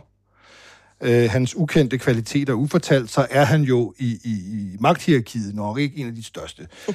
Øh, 1.04 1.30
hans 1.30 1.56
ukendte 1.56 1.98
kvaliteter 1.98 2.54
ufortalt, 2.54 3.12
så 3.12 3.28
er 3.30 3.44
han 3.44 3.62
jo 3.62 3.94
i, 4.00 4.20
i, 4.24 4.30
i 4.32 4.78
magthierarkiet 4.80 5.56
nok 5.56 5.80
ikke 5.80 5.98
en 5.98 6.08
af 6.08 6.16
de 6.16 6.24
største. 6.24 6.68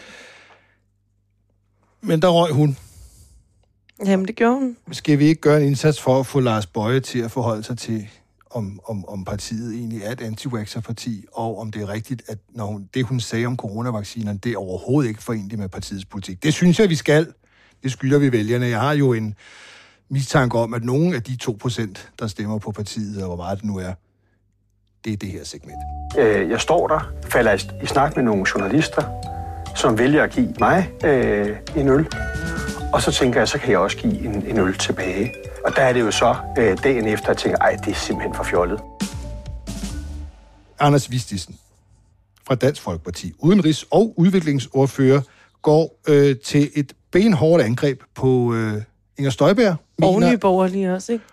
Men 2.07 2.23
der 2.23 2.29
røg 2.29 2.53
hun. 2.53 2.77
Jamen, 4.07 4.27
det 4.27 4.37
gjorde 4.37 4.55
hun. 4.55 4.77
Skal 4.93 5.19
vi 5.19 5.25
ikke 5.25 5.41
gøre 5.41 5.61
en 5.61 5.67
indsats 5.67 6.01
for 6.01 6.21
at 6.21 6.27
få 6.27 6.41
Lars 6.41 6.67
Bøje 6.67 7.01
til 7.01 7.19
at 7.19 7.31
forholde 7.31 7.63
sig 7.63 7.79
til, 7.79 8.09
om, 8.51 8.81
om, 8.85 9.09
om 9.09 9.25
partiet 9.25 9.75
egentlig 9.75 10.03
er 10.03 10.13
et 10.13 10.21
anti 10.21 10.49
parti 10.85 11.25
og 11.33 11.59
om 11.59 11.71
det 11.71 11.83
er 11.83 11.89
rigtigt, 11.89 12.23
at 12.29 12.39
når 12.55 12.67
hun, 12.67 12.89
det, 12.95 13.05
hun 13.05 13.21
sagde 13.21 13.47
om 13.47 13.57
coronavaccinerne, 13.57 14.39
det 14.39 14.53
er 14.53 14.59
overhovedet 14.59 15.09
ikke 15.09 15.23
forenligt 15.23 15.61
med 15.61 15.69
partiets 15.69 16.05
politik. 16.05 16.43
Det 16.43 16.55
synes 16.55 16.81
jeg, 16.81 16.89
vi 16.89 16.95
skal. 16.95 17.33
Det 17.83 17.93
skylder 17.93 18.19
vi 18.19 18.33
vælgerne. 18.33 18.67
Jeg 18.67 18.81
har 18.81 18.93
jo 18.93 19.13
en 19.13 19.35
mistanke 20.09 20.59
om, 20.59 20.75
at 20.75 20.85
nogle 20.85 21.17
af 21.17 21.23
de 21.23 21.39
2%, 21.43 22.11
der 22.19 22.27
stemmer 22.27 22.59
på 22.59 22.73
partiet, 22.73 23.23
og 23.23 23.27
hvor 23.27 23.37
meget 23.37 23.59
det 23.59 23.67
nu 23.67 23.79
er, 23.79 23.93
det 25.05 25.13
er 25.13 25.17
det 25.17 25.29
her 25.29 25.45
segment. 25.45 25.79
Øh, 26.19 26.51
jeg 26.51 26.61
står 26.61 26.89
der, 26.89 27.13
falder 27.31 27.81
i 27.83 27.87
snak 27.87 28.17
med 28.17 28.25
nogle 28.25 28.45
journalister, 28.55 29.26
som 29.77 29.99
vælger 29.99 30.23
at 30.23 30.31
give 30.31 30.55
mig 30.61 30.91
øh, 31.05 31.57
en 31.77 31.89
øl. 31.89 32.07
Og 32.93 33.03
så 33.03 33.13
tænker 33.13 33.41
jeg, 33.41 33.49
så 33.49 33.59
kan 33.59 33.71
jeg 33.71 33.79
også 33.79 33.97
give 33.97 34.19
en, 34.25 34.47
en 34.47 34.59
øl 34.59 34.79
tilbage. 34.79 35.35
Og 35.65 35.77
der 35.77 35.83
er 35.83 35.93
det 35.93 36.01
jo 36.01 36.11
så 36.11 36.37
øh, 36.59 36.79
dagen 36.83 37.07
efter, 37.07 37.25
at 37.25 37.29
jeg 37.29 37.37
tænker, 37.37 37.59
ej, 37.59 37.77
det 37.85 37.91
er 37.91 37.95
simpelthen 37.95 38.35
for 38.35 38.45
fjollet. 38.45 38.81
Anders 40.79 41.11
Vistisen 41.11 41.57
fra 42.47 42.55
Dansk 42.55 42.83
Folkeparti, 42.83 43.33
udenrigs- 43.39 43.85
og 43.91 44.15
udviklingsordfører, 44.17 45.21
går 45.63 46.01
øh, 46.09 46.37
til 46.37 46.71
et 46.75 46.93
benhårdt 47.11 47.65
angreb 47.65 48.01
på 48.15 48.55
øh, 48.55 48.83
Inger 49.19 49.31
Støjberg. 49.31 49.77
Og 50.03 50.21
nye 50.21 50.39
borgerlige 50.39 50.95
også, 50.95 51.13
ikke? 51.13 51.25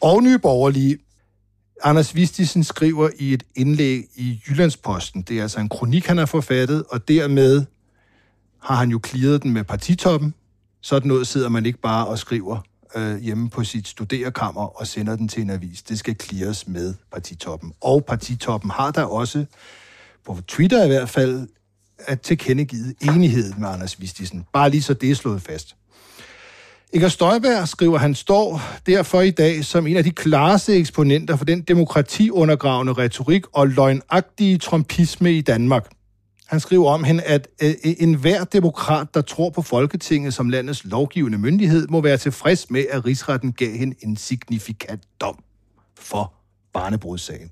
og 0.00 0.22
nye 0.22 0.38
borgerlige. 0.38 0.98
Anders 1.82 2.14
Vistisen 2.14 2.64
skriver 2.64 3.10
i 3.18 3.32
et 3.32 3.42
indlæg 3.56 4.04
i 4.16 4.40
Jyllandsposten, 4.48 5.22
det 5.22 5.38
er 5.38 5.42
altså 5.42 5.60
en 5.60 5.68
kronik, 5.68 6.06
han 6.06 6.18
har 6.18 6.26
forfattet, 6.26 6.84
og 6.90 7.08
dermed 7.08 7.64
har 8.62 8.74
han 8.74 8.90
jo 8.90 9.00
clearet 9.06 9.42
den 9.42 9.52
med 9.52 9.64
partitoppen. 9.64 10.34
Sådan 10.80 11.08
noget 11.08 11.26
sidder 11.26 11.48
man 11.48 11.66
ikke 11.66 11.80
bare 11.80 12.06
og 12.06 12.18
skriver 12.18 12.60
øh, 12.96 13.18
hjemme 13.18 13.50
på 13.50 13.64
sit 13.64 13.88
studerekammer 13.88 14.80
og 14.80 14.86
sender 14.86 15.16
den 15.16 15.28
til 15.28 15.42
en 15.42 15.50
avis. 15.50 15.82
Det 15.82 15.98
skal 15.98 16.16
cleares 16.22 16.68
med 16.68 16.94
partitoppen. 17.12 17.72
Og 17.80 18.04
partitoppen 18.04 18.70
har 18.70 18.90
der 18.90 19.02
også, 19.02 19.44
på 20.26 20.38
Twitter 20.48 20.84
i 20.84 20.88
hvert 20.88 21.08
fald, 21.08 21.48
at 21.98 22.20
tilkendegivet 22.20 22.94
enighed 23.02 23.52
med 23.58 23.68
Anders 23.68 24.00
Vistisen. 24.00 24.44
Bare 24.52 24.70
lige 24.70 24.82
så 24.82 24.94
det 24.94 25.10
er 25.10 25.14
slået 25.14 25.42
fast. 25.42 25.76
Inger 26.92 27.08
Støjberg, 27.08 27.68
skriver 27.68 27.98
han, 27.98 28.14
står 28.14 28.62
derfor 28.86 29.20
i 29.20 29.30
dag 29.30 29.64
som 29.64 29.86
en 29.86 29.96
af 29.96 30.04
de 30.04 30.10
klareste 30.10 30.76
eksponenter 30.76 31.36
for 31.36 31.44
den 31.44 31.60
demokratiundergravende 31.60 32.92
retorik 32.92 33.44
og 33.52 33.68
løgnagtige 33.68 34.58
trompisme 34.58 35.32
i 35.32 35.40
Danmark. 35.40 35.88
Han 36.48 36.60
skriver 36.60 36.90
om 36.90 37.04
hende, 37.04 37.22
at 37.22 37.48
øh, 37.62 37.70
øh, 37.70 37.94
enhver 37.98 38.44
demokrat, 38.44 39.14
der 39.14 39.20
tror 39.20 39.50
på 39.50 39.62
Folketinget 39.62 40.34
som 40.34 40.48
landets 40.48 40.84
lovgivende 40.84 41.38
myndighed, 41.38 41.88
må 41.88 42.00
være 42.00 42.16
tilfreds 42.16 42.70
med, 42.70 42.84
at 42.90 43.04
rigsretten 43.04 43.52
gav 43.52 43.76
hende 43.76 43.96
en 44.00 44.16
signifikant 44.16 45.02
dom 45.20 45.44
for 45.94 46.34
barnebrudssagen. 46.72 47.50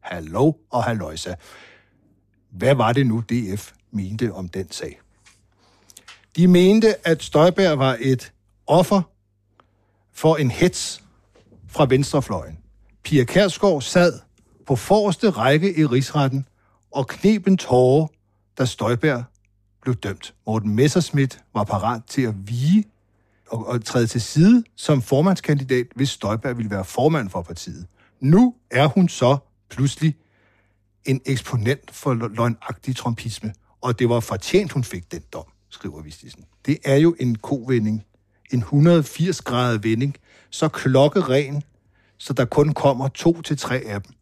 Hallo 0.00 0.52
og 0.70 0.84
halløjsa. 0.84 1.34
Hvad 2.50 2.74
var 2.74 2.92
det 2.92 3.06
nu, 3.06 3.20
DF 3.20 3.72
mente 3.90 4.32
om 4.32 4.48
den 4.48 4.70
sag? 4.70 5.00
De 6.36 6.48
mente, 6.48 7.06
at 7.06 7.22
Støjberg 7.22 7.78
var 7.78 7.96
et 8.00 8.32
offer 8.66 9.02
for 10.12 10.36
en 10.36 10.50
hets 10.50 11.02
fra 11.68 11.86
venstrefløjen. 11.88 12.58
Pia 13.02 13.24
Kærsgaard 13.24 13.82
sad 13.82 14.20
på 14.66 14.76
forreste 14.76 15.30
række 15.30 15.78
i 15.78 15.84
rigsretten 15.86 16.46
og 16.90 17.08
knep 17.08 17.46
en 17.46 17.56
tårer, 17.56 18.06
da 18.58 18.64
Støjberg 18.64 19.24
blev 19.82 19.94
dømt. 19.94 20.34
Morten 20.46 20.76
Messerschmidt 20.76 21.44
var 21.54 21.64
parat 21.64 22.02
til 22.06 22.22
at 22.22 22.34
vige 22.48 22.84
og, 23.50 23.66
og 23.66 23.84
træde 23.84 24.06
til 24.06 24.20
side 24.20 24.64
som 24.76 25.02
formandskandidat, 25.02 25.86
hvis 25.96 26.08
Støjberg 26.08 26.56
ville 26.56 26.70
være 26.70 26.84
formand 26.84 27.30
for 27.30 27.42
partiet. 27.42 27.86
Nu 28.20 28.54
er 28.70 28.86
hun 28.86 29.08
så 29.08 29.36
pludselig 29.70 30.16
en 31.04 31.20
eksponent 31.26 31.90
for 31.90 32.14
løgnagtig 32.14 32.96
trompisme, 32.96 33.54
og 33.80 33.98
det 33.98 34.08
var 34.08 34.20
fortjent, 34.20 34.72
hun 34.72 34.84
fik 34.84 35.12
den 35.12 35.22
dom, 35.32 35.44
skriver 35.68 36.02
Vistisen. 36.02 36.44
Det 36.66 36.78
er 36.84 36.96
jo 36.96 37.16
en 37.20 37.38
kovending, 37.38 38.04
en 38.52 38.62
180-grader 38.62 39.78
vending, 39.78 40.16
så 40.50 40.68
klokkeren, 40.68 41.62
så 42.18 42.32
der 42.32 42.44
kun 42.44 42.74
kommer 42.74 43.08
to 43.08 43.42
til 43.42 43.58
tre 43.58 43.76
af 43.76 44.02
dem. 44.02 44.14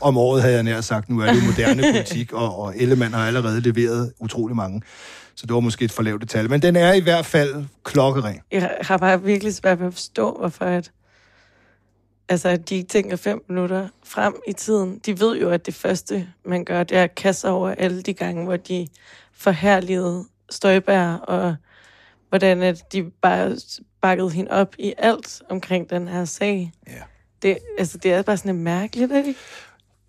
Om 0.00 0.16
året 0.16 0.42
havde 0.42 0.54
jeg 0.54 0.62
nær 0.62 0.80
sagt, 0.80 1.08
nu 1.08 1.20
er 1.20 1.32
det 1.32 1.40
jo 1.40 1.46
moderne 1.46 1.82
politik, 1.92 2.32
og, 2.32 2.58
og 2.58 2.74
Ellemann 2.76 3.14
har 3.14 3.26
allerede 3.26 3.60
leveret 3.60 4.12
utrolig 4.20 4.56
mange. 4.56 4.82
Så 5.34 5.46
det 5.46 5.54
var 5.54 5.60
måske 5.60 5.84
et 5.84 5.92
for 5.92 6.02
lavt 6.02 6.28
tal. 6.28 6.50
Men 6.50 6.62
den 6.62 6.76
er 6.76 6.92
i 6.92 7.00
hvert 7.00 7.26
fald 7.26 7.64
klokkeren. 7.84 8.40
Jeg 8.52 8.76
har 8.80 8.96
bare 8.96 9.22
virkelig 9.22 9.54
svært 9.54 9.80
ved 9.80 9.86
at 9.86 9.92
forstå, 9.92 10.36
hvorfor 10.38 10.64
at, 10.64 10.90
altså, 12.28 12.48
at 12.48 12.68
de 12.68 12.74
ikke 12.74 12.88
tænker 12.88 13.16
fem 13.16 13.44
minutter 13.48 13.88
frem 14.04 14.34
i 14.48 14.52
tiden. 14.52 15.00
De 15.06 15.20
ved 15.20 15.40
jo, 15.40 15.50
at 15.50 15.66
det 15.66 15.74
første, 15.74 16.28
man 16.44 16.64
gør, 16.64 16.82
det 16.82 16.98
er 16.98 17.02
at 17.02 17.14
kaste 17.14 17.48
over 17.48 17.70
alle 17.70 18.02
de 18.02 18.14
gange, 18.14 18.44
hvor 18.44 18.56
de 18.56 18.88
forherligede 19.32 20.24
Støjbær, 20.50 21.12
og 21.12 21.56
hvordan 22.28 22.62
at 22.62 22.92
de 22.92 23.10
bare 23.22 23.56
bakkede 24.00 24.30
hende 24.30 24.50
op 24.50 24.74
i 24.78 24.94
alt 24.98 25.42
omkring 25.48 25.90
den 25.90 26.08
her 26.08 26.24
sag. 26.24 26.72
Ja. 26.86 26.92
Det, 27.42 27.58
altså, 27.78 27.98
det 27.98 28.12
er 28.12 28.22
bare 28.22 28.36
sådan 28.36 28.54
mærkeligt, 28.54 29.12
ikke? 29.12 29.34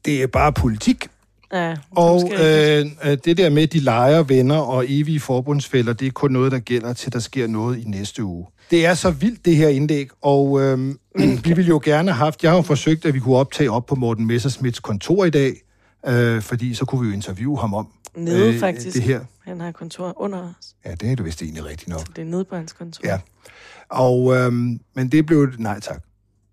Det 0.06 0.24
er 0.24 0.28
bare 0.28 0.54
politik. 0.54 1.08
Ja, 1.54 1.76
Og 1.92 2.32
øh, 2.34 2.86
øh, 3.04 3.18
det 3.26 3.38
der 3.38 3.50
med, 3.50 3.68
de 3.68 3.80
leger 3.80 4.24
venner 4.24 4.58
og 4.58 4.86
evige 4.88 5.20
forbundsfælder, 5.20 5.94
det 5.94 6.08
er 6.08 6.12
kun 6.12 6.32
noget, 6.32 6.52
der 6.52 6.60
gælder 6.60 6.94
til, 6.94 7.14
der 7.14 7.20
sker 7.20 7.48
noget 7.48 7.78
i 7.80 7.84
næste 7.84 8.24
uge. 8.24 8.46
Det 8.72 8.86
er 8.86 8.94
så 8.94 9.12
vildt, 9.12 9.46
det 9.46 9.56
her 9.56 9.68
indlæg, 9.70 10.10
og 10.22 10.62
øh, 10.62 10.96
vi 11.46 11.54
ville 11.54 11.68
jo 11.68 11.82
gerne 11.84 12.12
have 12.12 12.18
haft, 12.26 12.44
jeg 12.44 12.52
har 12.52 12.58
jo 12.58 12.62
forsøgt, 12.62 13.06
at 13.06 13.14
vi 13.14 13.20
kunne 13.20 13.36
optage 13.36 13.72
op 13.72 13.86
på 13.86 13.96
Morten 13.96 14.28
Messersmiths 14.28 14.80
kontor 14.80 15.26
i 15.26 15.30
dag, 15.30 15.54
øh, 16.08 16.42
fordi 16.42 16.74
så 16.74 16.86
kunne 16.86 17.02
vi 17.02 17.08
jo 17.08 17.14
interviewe 17.14 17.58
ham 17.58 17.74
om 17.74 17.88
Nede, 18.16 18.60
faktisk. 18.60 18.96
det 18.96 19.04
her. 19.04 19.22
Han 19.46 19.62
har 19.62 19.72
kontor 19.72 20.22
under 20.22 20.40
os. 20.40 20.76
Ja, 20.86 20.92
det 20.92 21.12
er 21.12 21.16
det 21.16 21.26
vist 21.26 21.42
egentlig 21.42 21.66
rigtigt 21.66 21.88
nok. 21.90 22.08
Det 22.16 22.22
er 22.22 22.26
nede 22.26 22.46
på 22.46 22.56
hans 22.56 22.74
kontor. 22.74 23.08
Ja. 23.08 23.20
Og, 23.90 24.36
øhm, 24.36 24.80
men 24.94 25.10
det 25.10 25.26
blev 25.26 25.48
nej 25.58 25.80
tak. 25.80 26.04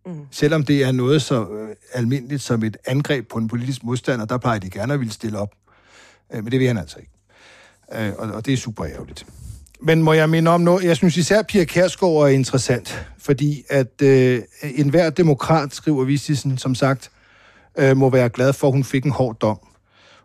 Mm. 0.07 0.27
Selvom 0.31 0.65
det 0.65 0.83
er 0.83 0.93
noget 0.93 1.23
så 1.23 1.49
øh, 1.49 1.69
almindeligt 1.93 2.43
som 2.43 2.63
et 2.63 2.77
angreb 2.87 3.29
på 3.29 3.39
en 3.39 3.49
politisk 3.49 3.85
modstander, 3.85 4.25
der 4.25 4.39
plejer 4.39 4.59
de 4.59 4.71
gerne 4.71 4.95
at 4.95 5.01
ville 5.01 5.13
stille 5.13 5.39
op. 5.39 5.55
Øh, 6.35 6.45
men 6.45 6.53
det 6.53 6.61
vil 6.61 6.69
han 6.69 6.79
altså 6.79 6.99
ikke. 6.99 7.13
Øh, 7.93 8.13
og, 8.19 8.33
og 8.33 8.47
det 8.47 8.53
er 8.53 8.57
super 8.57 8.87
ærgerligt. 8.87 9.27
Men 9.81 10.03
må 10.03 10.13
jeg 10.13 10.31
minde 10.31 10.51
om 10.51 10.61
noget? 10.61 10.85
Jeg 10.85 10.97
synes 10.97 11.17
især 11.17 11.43
Pia 11.43 11.65
Kærsgaard 11.65 12.13
er 12.13 12.27
interessant, 12.27 13.07
fordi 13.19 13.65
at 13.69 14.03
øh, 14.03 14.43
enhver 14.63 15.11
demokrat, 15.11 15.75
skriver 15.75 16.05
Vistisen, 16.05 16.59
som 16.59 16.75
sagt, 16.75 17.11
øh, 17.79 17.97
må 17.97 18.11
være 18.11 18.29
glad 18.29 18.53
for, 18.53 18.67
at 18.69 18.73
hun 18.73 18.85
fik 18.85 19.05
en 19.05 19.11
hård 19.11 19.37
dom. 19.41 19.59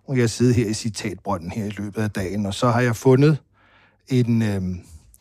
Og 0.08 0.18
jeg 0.18 0.30
sidder 0.30 0.54
her 0.54 0.68
i 0.68 0.74
citatbrønden 0.74 1.52
her 1.52 1.66
i 1.66 1.70
løbet 1.70 2.02
af 2.02 2.12
dagen, 2.12 2.46
og 2.46 2.54
så 2.54 2.70
har 2.70 2.82
jeg 2.82 2.96
fundet 2.96 3.38
en, 4.08 4.42
øh, 4.42 4.62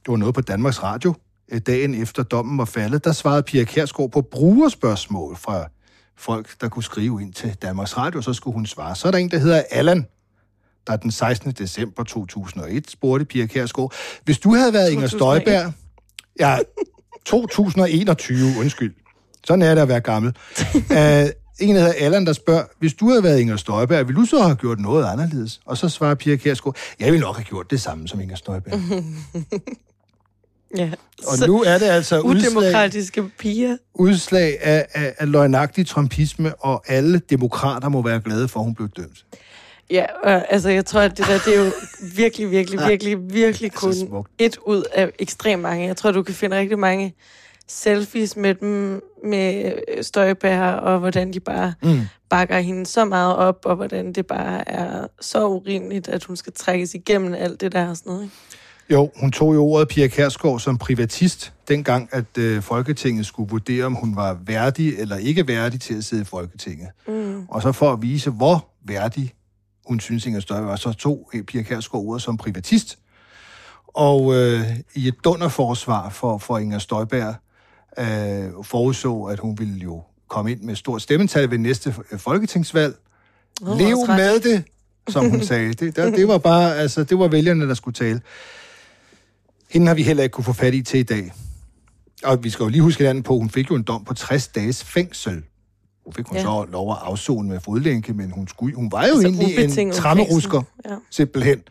det 0.05 0.09
var 0.09 0.17
noget 0.17 0.35
på 0.35 0.40
Danmarks 0.40 0.83
Radio, 0.83 1.14
dagen 1.59 1.95
efter 1.95 2.23
dommen 2.23 2.59
var 2.59 2.64
faldet, 2.64 3.04
der 3.04 3.12
svarede 3.12 3.42
Pia 3.42 3.64
Kærsgaard 3.64 4.11
på 4.11 4.21
brugerspørgsmål 4.21 5.37
fra 5.37 5.69
folk, 6.16 6.61
der 6.61 6.69
kunne 6.69 6.83
skrive 6.83 7.23
ind 7.23 7.33
til 7.33 7.57
Danmarks 7.62 7.97
Radio, 7.97 8.23
så 8.23 8.33
skulle 8.33 8.54
hun 8.54 8.66
svare. 8.66 8.97
Så 8.97 9.09
er 9.09 9.12
der 9.12 9.19
en, 9.19 9.30
der 9.30 9.38
hedder 9.38 9.62
Allan, 9.71 10.07
der 10.87 10.97
den 10.97 11.11
16. 11.11 11.52
december 11.52 12.04
2001 12.04 12.90
spurgte 12.90 13.25
Pia 13.25 13.47
Kærsgaard, 13.47 13.92
hvis 14.25 14.38
du 14.38 14.54
havde 14.54 14.73
været 14.73 14.90
Inger 14.90 15.09
2001? 15.09 15.42
Støjberg... 15.42 15.73
Ja, 16.40 16.59
2021, 17.25 18.38
undskyld. 18.59 18.95
Sådan 19.45 19.62
er 19.62 19.75
det 19.75 19.83
at 19.83 19.88
være 19.88 20.00
gammel. 20.00 20.37
uh, 20.75 20.97
en, 21.61 21.75
der 21.75 21.80
hedder 21.80 21.92
Allan, 21.99 22.26
der 22.26 22.33
spørger, 22.33 22.64
hvis 22.78 22.95
du 22.95 23.09
havde 23.09 23.23
været 23.23 23.40
Inger 23.40 23.57
Støjberg, 23.57 24.09
ville 24.09 24.21
du 24.21 24.26
så 24.26 24.42
have 24.42 24.57
gjort 24.57 24.80
noget 24.80 25.04
anderledes? 25.04 25.61
Og 25.66 25.76
så 25.76 25.88
svarer 25.88 26.14
Pia 26.14 26.37
Kærsgaard, 26.37 26.76
jeg 27.00 27.12
ville 27.12 27.21
nok 27.21 27.37
have 27.37 27.45
gjort 27.45 27.71
det 27.71 27.80
samme 27.80 28.09
som 28.09 28.21
Inger 28.21 28.37
Støjberg. 28.37 28.80
ja. 30.76 30.90
Og 31.26 31.38
Så 31.38 31.46
nu 31.46 31.62
er 31.62 31.78
det 31.78 31.86
altså 31.86 32.20
udslag, 32.20 32.56
udemokratiske 32.56 33.22
piger. 33.38 33.76
udslag 33.94 34.58
af, 34.60 34.86
af, 34.94 35.14
af 35.18 35.30
løgnagtig 35.32 35.86
trumpisme, 35.86 36.54
og 36.54 36.82
alle 36.88 37.20
demokrater 37.30 37.88
må 37.88 38.02
være 38.02 38.20
glade 38.20 38.48
for, 38.48 38.60
at 38.60 38.64
hun 38.64 38.74
blev 38.74 38.88
dømt. 38.88 39.24
Ja, 39.90 40.06
og, 40.24 40.52
altså 40.52 40.68
jeg 40.68 40.86
tror, 40.86 41.00
at 41.00 41.18
det 41.18 41.26
der, 41.26 41.38
det 41.38 41.56
er 41.56 41.64
jo 41.64 41.70
virkelig, 42.14 42.50
virkelig, 42.50 42.80
virkelig, 42.90 43.18
virkelig 43.32 43.72
kun 43.72 44.24
et 44.38 44.58
ud 44.66 44.82
af 44.94 45.10
ekstremt 45.18 45.62
mange. 45.62 45.86
Jeg 45.86 45.96
tror, 45.96 46.10
du 46.10 46.22
kan 46.22 46.34
finde 46.34 46.58
rigtig 46.58 46.78
mange 46.78 47.14
selfies 47.68 48.36
med 48.36 48.54
dem, 48.54 49.02
med 49.24 49.72
øh, 49.88 50.04
Støjbær, 50.04 50.62
og 50.62 50.98
hvordan 50.98 51.32
de 51.32 51.40
bare 51.40 51.74
mm. 51.82 52.00
bakker 52.30 52.58
hende 52.58 52.86
så 52.86 53.04
meget 53.04 53.36
op, 53.36 53.58
og 53.64 53.76
hvordan 53.76 54.12
det 54.12 54.26
bare 54.26 54.68
er 54.68 55.06
så 55.20 55.46
urimeligt, 55.46 56.08
at 56.08 56.24
hun 56.24 56.36
skal 56.36 56.52
trækkes 56.52 56.94
igennem 56.94 57.34
alt 57.34 57.60
det 57.60 57.72
der 57.72 57.88
og 57.88 57.96
sådan 57.96 58.12
noget. 58.12 58.22
Ikke? 58.22 58.34
Jo, 58.90 59.11
hun 59.16 59.32
tog 59.32 59.54
jo 59.54 59.64
ordet 59.64 59.88
Pia 59.88 60.06
Kærsgaard 60.09 60.61
som 60.61 60.78
privatist, 60.78 61.52
dengang 61.68 62.09
at 62.12 62.38
øh, 62.38 62.62
Folketinget 62.62 63.26
skulle 63.26 63.50
vurdere, 63.50 63.85
om 63.85 63.94
hun 63.94 64.16
var 64.16 64.38
værdig 64.47 64.99
eller 64.99 65.16
ikke 65.16 65.49
værdig 65.49 65.80
til 65.80 65.94
at 65.94 66.04
sidde 66.04 66.23
i 66.23 66.25
Folketinget. 66.25 66.88
Mm. 67.09 67.47
Og 67.49 67.62
så 67.62 67.73
for 67.73 67.92
at 67.92 68.02
vise, 68.02 68.30
hvor 68.30 68.68
værdig 68.85 69.35
hun 69.87 70.00
synes, 70.00 70.26
Inger 70.26 70.40
Støjberg 70.40 70.68
var, 70.68 70.76
så 70.76 70.92
tog 70.92 71.30
øh, 71.35 71.42
Pia 71.42 71.62
Kærsgaard 71.62 72.04
ordet 72.04 72.23
som 72.23 72.37
privatist. 72.37 72.99
Og 73.87 74.35
øh, 74.35 74.61
i 74.94 75.09
et 75.09 75.14
dunderforsvar 75.25 76.09
for, 76.09 76.38
for 76.38 76.59
Inger 76.59 76.78
Støjberg 76.78 77.35
øh, 77.99 78.64
forudså, 78.64 79.23
at 79.23 79.38
hun 79.38 79.59
ville 79.59 79.76
jo 79.76 80.02
komme 80.28 80.52
ind 80.52 80.61
med 80.61 80.76
stort 80.76 81.02
stemmetal 81.02 81.50
ved 81.50 81.59
næste 81.59 81.94
øh, 82.12 82.18
folketingsvalg. 82.18 82.94
Nå, 83.61 83.75
Lev 83.75 83.97
med 84.06 84.40
det, 84.40 84.64
som 85.09 85.30
hun 85.30 85.42
sagde. 85.42 85.73
Det, 85.73 85.97
der, 85.97 86.11
det 86.11 86.28
var 86.28 86.38
bare, 86.38 86.76
altså, 86.76 87.04
det 87.04 87.18
var 87.18 87.28
vælgerne, 87.28 87.68
der 87.68 87.75
skulle 87.75 87.94
tale. 87.94 88.20
Hende 89.70 89.86
har 89.86 89.94
vi 89.94 90.02
heller 90.02 90.22
ikke 90.22 90.32
kunne 90.32 90.44
få 90.44 90.52
fat 90.52 90.74
i 90.74 90.82
til 90.82 91.00
i 91.00 91.02
dag. 91.02 91.32
Og 92.24 92.44
vi 92.44 92.50
skal 92.50 92.62
jo 92.64 92.68
lige 92.68 92.82
huske 92.82 92.98
hinanden 92.98 93.22
på, 93.22 93.38
hun 93.38 93.50
fik 93.50 93.70
jo 93.70 93.74
en 93.76 93.82
dom 93.82 94.04
på 94.04 94.14
60 94.14 94.48
dages 94.48 94.84
fængsel. 94.84 95.42
Hun 96.04 96.12
fik 96.14 96.26
hun 96.26 96.36
Ja. 96.36 96.42
så 96.42 96.66
lov 96.72 96.92
at 96.92 96.98
afzone 97.02 97.48
med 97.48 97.60
fodlænke, 97.60 98.12
men 98.12 98.30
hun, 98.30 98.48
skulle, 98.48 98.74
hun 98.76 98.92
var 98.92 99.06
jo 99.06 99.12
Altså, 99.14 99.28
egentlig 99.28 99.78
en 99.78 99.92
trammerusker. 99.92 100.62
Ja. 100.88 100.94
simpelthen, 101.10 101.62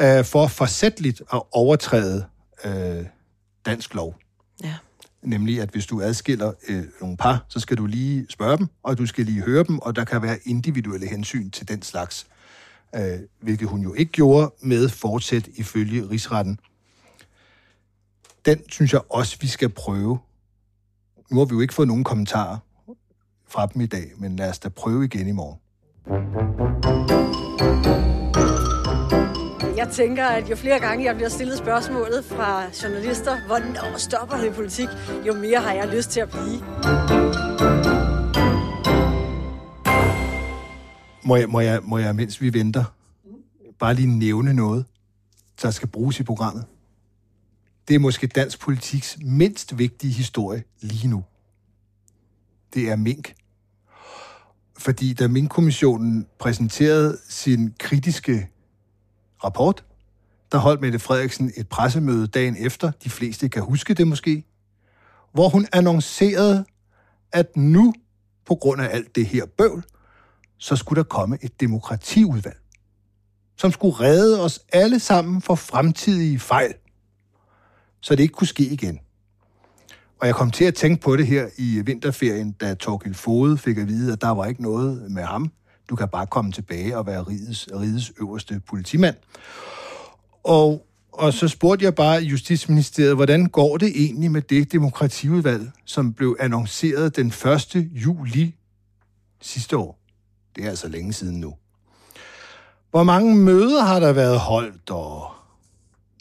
øh, 0.00 0.24
for 0.24 0.46
forsætligt 0.46 1.22
at 1.32 1.42
overtræde 1.52 2.24
øh, 2.64 3.04
dansk 3.66 3.94
lov. 3.94 4.14
Ja. 4.64 4.74
Nemlig, 5.22 5.60
at 5.60 5.68
hvis 5.70 5.86
du 5.86 6.00
adskiller 6.02 6.52
øh, 6.68 6.82
nogle 7.00 7.16
par, 7.16 7.46
så 7.48 7.60
skal 7.60 7.76
du 7.76 7.86
lige 7.86 8.26
spørge 8.28 8.58
dem, 8.58 8.68
og 8.82 8.98
du 8.98 9.06
skal 9.06 9.24
lige 9.24 9.42
høre 9.42 9.64
dem, 9.64 9.78
og 9.78 9.96
der 9.96 10.04
kan 10.04 10.22
være 10.22 10.38
individuelle 10.44 11.06
hensyn 11.08 11.50
til 11.50 11.68
den 11.68 11.82
slags. 11.82 12.26
Øh, 12.96 13.02
hvilket 13.40 13.68
hun 13.68 13.80
jo 13.82 13.94
ikke 13.94 14.12
gjorde 14.12 14.52
med 14.60 14.88
fortsæt 14.88 15.48
ifølge 15.56 16.10
rigsretten. 16.10 16.58
Den 18.44 18.70
synes 18.70 18.92
jeg 18.92 19.00
også, 19.08 19.36
vi 19.40 19.46
skal 19.46 19.68
prøve. 19.68 20.18
Nu 21.30 21.38
har 21.38 21.44
vi 21.44 21.54
jo 21.54 21.60
ikke 21.60 21.74
fået 21.74 21.88
nogen 21.88 22.04
kommentarer 22.04 22.58
fra 23.48 23.66
dem 23.66 23.82
i 23.82 23.86
dag, 23.86 24.12
men 24.16 24.36
lad 24.36 24.50
os 24.50 24.58
da 24.58 24.68
prøve 24.68 25.04
igen 25.04 25.28
i 25.28 25.32
morgen. 25.32 25.58
Jeg 29.76 29.88
tænker, 29.88 30.26
at 30.26 30.50
jo 30.50 30.56
flere 30.56 30.80
gange 30.80 31.04
jeg 31.04 31.14
bliver 31.14 31.28
stillet 31.28 31.58
spørgsmålet 31.58 32.24
fra 32.24 32.62
journalister, 32.82 33.46
hvornår 33.46 33.98
stopper 33.98 34.36
det 34.36 34.46
i 34.46 34.50
politik, 34.50 34.88
jo 35.26 35.34
mere 35.34 35.60
har 35.60 35.72
jeg 35.72 35.88
lyst 35.88 36.10
til 36.10 36.20
at 36.20 36.30
blive. 36.30 36.58
Må 41.24 41.36
jeg, 41.36 41.48
må, 41.48 41.60
jeg, 41.60 41.80
må 41.82 41.98
jeg, 41.98 42.14
mens 42.14 42.40
vi 42.40 42.54
venter, 42.54 42.84
bare 43.78 43.94
lige 43.94 44.18
nævne 44.18 44.54
noget, 44.54 44.84
der 45.62 45.70
skal 45.70 45.88
bruges 45.88 46.20
i 46.20 46.22
programmet? 46.22 46.64
Det 47.88 47.94
er 47.94 47.98
måske 47.98 48.26
dansk 48.26 48.60
politiks 48.60 49.18
mindst 49.22 49.78
vigtige 49.78 50.12
historie 50.12 50.64
lige 50.80 51.08
nu. 51.08 51.24
Det 52.74 52.90
er 52.90 52.96
mink. 52.96 53.34
Fordi 54.78 55.14
da 55.14 55.28
Mink-kommissionen 55.28 56.26
præsenterede 56.38 57.18
sin 57.28 57.74
kritiske 57.78 58.48
rapport, 59.44 59.84
der 60.52 60.58
holdt 60.58 60.80
Mette 60.80 60.98
Frederiksen 60.98 61.52
et 61.56 61.68
pressemøde 61.68 62.26
dagen 62.26 62.56
efter, 62.58 62.90
de 63.04 63.10
fleste 63.10 63.48
kan 63.48 63.62
huske 63.62 63.94
det 63.94 64.08
måske, 64.08 64.44
hvor 65.32 65.48
hun 65.48 65.66
annoncerede, 65.72 66.64
at 67.32 67.56
nu, 67.56 67.94
på 68.46 68.54
grund 68.54 68.80
af 68.80 68.88
alt 68.92 69.16
det 69.16 69.26
her 69.26 69.46
bøvl, 69.46 69.84
så 70.58 70.76
skulle 70.76 71.02
der 71.02 71.08
komme 71.08 71.38
et 71.42 71.60
demokratiudvalg, 71.60 72.58
som 73.56 73.72
skulle 73.72 74.00
redde 74.00 74.40
os 74.44 74.60
alle 74.72 75.00
sammen 75.00 75.42
for 75.42 75.54
fremtidige 75.54 76.38
fejl, 76.38 76.74
så 78.02 78.16
det 78.16 78.22
ikke 78.22 78.34
kunne 78.34 78.46
ske 78.46 78.64
igen. 78.64 79.00
Og 80.20 80.26
jeg 80.26 80.34
kom 80.34 80.50
til 80.50 80.64
at 80.64 80.74
tænke 80.74 81.02
på 81.02 81.16
det 81.16 81.26
her 81.26 81.48
i 81.58 81.82
vinterferien, 81.84 82.52
da 82.52 82.74
Torgild 82.74 83.14
Fode 83.14 83.58
fik 83.58 83.78
at 83.78 83.88
vide, 83.88 84.12
at 84.12 84.20
der 84.20 84.28
var 84.28 84.46
ikke 84.46 84.62
noget 84.62 85.10
med 85.10 85.22
ham. 85.22 85.52
Du 85.90 85.96
kan 85.96 86.08
bare 86.08 86.26
komme 86.26 86.52
tilbage 86.52 86.98
og 86.98 87.06
være 87.06 87.22
rigets, 87.22 87.68
rigets 87.72 88.12
øverste 88.20 88.60
politimand. 88.68 89.16
Og 90.44 90.86
og 91.12 91.32
så 91.32 91.48
spurgte 91.48 91.84
jeg 91.84 91.94
bare 91.94 92.22
Justitsministeriet, 92.22 93.14
hvordan 93.14 93.46
går 93.46 93.76
det 93.76 93.92
egentlig 93.94 94.30
med 94.30 94.42
det 94.42 94.72
demokratiudvalg, 94.72 95.70
som 95.84 96.12
blev 96.12 96.36
annonceret 96.40 97.16
den 97.16 97.26
1. 97.26 97.88
juli 97.92 98.54
sidste 99.40 99.76
år? 99.76 99.98
Det 100.56 100.64
er 100.64 100.68
altså 100.68 100.88
længe 100.88 101.12
siden 101.12 101.40
nu. 101.40 101.54
Hvor 102.90 103.02
mange 103.02 103.36
møder 103.36 103.82
har 103.82 104.00
der 104.00 104.12
været 104.12 104.38
holdt, 104.38 104.90
og 104.90 105.31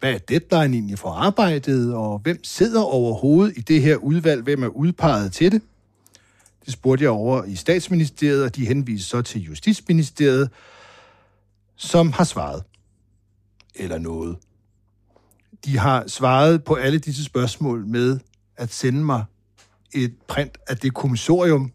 hvad 0.01 0.13
er 0.13 0.17
deadline 0.17 0.75
egentlig 0.75 0.99
for 0.99 1.09
arbejdet, 1.09 1.95
og 1.95 2.19
hvem 2.19 2.43
sidder 2.43 2.81
overhovedet 2.81 3.57
i 3.57 3.61
det 3.61 3.81
her 3.81 3.95
udvalg, 3.95 4.43
hvem 4.43 4.63
er 4.63 4.67
udpeget 4.67 5.33
til 5.33 5.51
det? 5.51 5.61
Det 6.65 6.73
spurgte 6.73 7.03
jeg 7.03 7.11
over 7.11 7.43
i 7.43 7.55
statsministeriet, 7.55 8.43
og 8.43 8.55
de 8.55 8.65
henviste 8.65 9.09
så 9.09 9.21
til 9.21 9.41
Justitsministeriet, 9.41 10.49
som 11.75 12.11
har 12.11 12.23
svaret. 12.23 12.63
Eller 13.75 13.97
noget. 13.97 14.37
De 15.65 15.77
har 15.77 16.03
svaret 16.07 16.63
på 16.63 16.75
alle 16.75 16.99
disse 16.99 17.23
spørgsmål 17.23 17.85
med 17.85 18.19
at 18.57 18.73
sende 18.73 19.03
mig 19.03 19.23
et 19.91 20.15
print 20.27 20.57
af 20.67 20.77
det 20.77 20.93
kommissorium, 20.93 21.71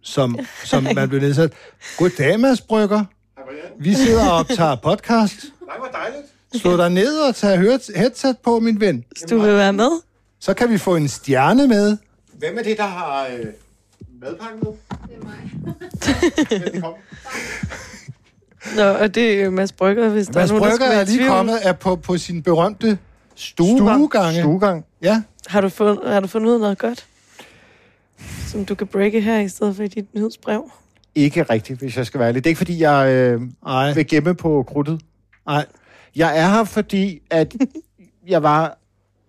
som, 0.00 0.38
som 0.64 0.82
man 0.94 1.08
blev 1.08 1.20
nedsat. 1.20 1.52
Goddag, 1.98 2.40
Mads 2.40 2.60
Brygger. 2.60 3.04
Vi 3.80 3.94
sidder 3.94 4.30
og 4.30 4.36
optager 4.36 4.74
podcast. 4.74 5.44
Nej, 5.66 5.78
hvor 5.78 5.86
dejligt. 5.86 6.39
Slå 6.56 6.76
dig 6.76 6.90
ned 6.90 7.18
og 7.20 7.34
tag 7.36 7.58
headset 7.96 8.38
på, 8.38 8.58
min 8.60 8.80
ven. 8.80 9.04
Hvis 9.10 9.22
du 9.30 9.38
vil 9.38 9.52
være 9.54 9.72
med. 9.72 9.90
Så 10.40 10.54
kan 10.54 10.70
vi 10.70 10.78
få 10.78 10.96
en 10.96 11.08
stjerne 11.08 11.66
med. 11.68 11.96
Hvem 12.38 12.58
er 12.58 12.62
det, 12.62 12.76
der 12.78 12.86
har 12.86 13.26
øh, 13.26 13.46
madpakken 14.22 14.60
med? 14.62 14.72
Det 15.08 15.16
er 15.20 15.24
mig. 15.24 16.72
Velkommen. 16.72 17.00
Nå, 18.76 18.82
og 18.82 19.14
det 19.14 19.42
er 19.42 19.50
Mads 19.50 19.72
Brygger, 19.72 20.08
hvis 20.08 20.26
der 20.26 20.34
Mads 20.40 20.50
er 20.50 20.54
nogen, 20.54 20.70
der 20.70 20.76
Brygger 20.76 20.88
være 20.88 21.00
er 21.00 21.04
lige 21.04 21.16
tvivl. 21.16 21.28
kommet 21.30 21.58
er 21.62 21.72
på, 21.72 21.96
på 21.96 22.18
sin 22.18 22.42
berømte 22.42 22.98
Stuegang. 23.34 23.78
stuegange. 23.96 24.40
Stuegang. 24.40 24.84
Ja, 25.02 25.22
Har 25.46 25.60
du, 25.60 25.68
fundet, 25.68 26.12
har 26.12 26.20
du 26.20 26.26
fundet 26.26 26.48
ud 26.48 26.54
af 26.54 26.60
noget 26.60 26.78
godt? 26.78 27.06
Som 28.46 28.64
du 28.64 28.74
kan 28.74 28.86
breake 28.86 29.20
her 29.20 29.38
i 29.40 29.48
stedet 29.48 29.76
for 29.76 29.82
i 29.82 29.88
dit 29.88 30.14
nyhedsbrev? 30.14 30.70
Ikke 31.14 31.42
rigtigt, 31.42 31.78
hvis 31.78 31.96
jeg 31.96 32.06
skal 32.06 32.20
være 32.20 32.28
ærlig. 32.28 32.44
Det 32.44 32.48
er 32.48 32.50
ikke, 32.50 32.58
fordi 32.58 32.82
jeg 32.82 33.08
øh, 33.08 33.96
vil 33.96 34.06
gemme 34.06 34.34
på 34.34 34.64
krudtet. 34.68 35.00
nej. 35.46 35.66
Jeg 36.16 36.38
er 36.38 36.48
her, 36.48 36.64
fordi 36.64 37.22
at 37.30 37.54
jeg 38.28 38.42
var 38.42 38.78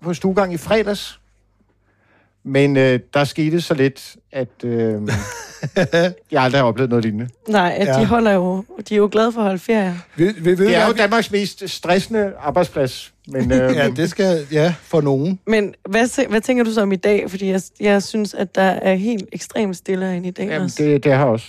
på 0.02 0.14
stuegang 0.14 0.54
i 0.54 0.58
fredags. 0.58 1.18
Men 2.44 2.78
øh, 2.78 3.00
der 3.14 3.24
skete 3.24 3.62
så 3.62 3.74
lidt, 3.74 4.16
at 4.32 4.48
øh, 4.64 5.02
jeg 6.32 6.44
aldrig 6.44 6.62
har 6.62 6.64
oplevet 6.68 6.90
noget 6.90 7.06
lignende. 7.06 7.30
Nej, 7.48 7.76
at 7.78 7.88
Ja. 7.88 8.00
de 8.00 8.06
holder 8.06 8.32
jo, 8.32 8.64
de 8.90 8.94
er 8.94 8.98
jo 8.98 9.10
glade 9.12 9.32
for 9.32 9.40
at 9.42 9.46
holde 9.46 9.60
ferie. 9.60 9.96
Vi, 10.16 10.24
vi, 10.26 10.54
vi, 10.54 10.56
Det 10.66 10.76
er 10.76 10.86
jo 10.86 10.92
vi, 10.92 10.98
Danmarks 10.98 11.32
mest 11.32 11.70
stressende 11.70 12.34
arbejdsplads. 12.40 13.14
Men 13.28 13.52
øh, 13.62 13.76
ja, 13.76 13.90
det 13.90 14.10
skal, 14.10 14.48
ja, 14.52 14.74
for 14.82 15.02
nogen. 15.02 15.40
Men 15.48 15.74
hvad, 15.90 16.28
hvad 16.30 16.42
tænker 16.42 16.64
du 16.64 16.72
så 16.74 16.82
om 16.82 16.92
i 16.92 16.96
dag? 16.96 17.30
Fordi 17.30 17.50
jeg, 17.52 17.62
jeg 17.80 18.04
synes, 18.04 18.34
at 18.34 18.56
der 18.56 18.62
er 18.62 18.94
helt 18.96 19.26
ekstremt 19.32 19.78
stille 19.78 20.06
herinde 20.06 20.28
i 20.28 20.32
dag 20.32 20.46
jamen, 20.48 20.62
også. 20.62 20.84
det, 20.84 21.04
det 21.04 21.12
er 21.12 21.18
her 21.18 21.26
også. 21.26 21.46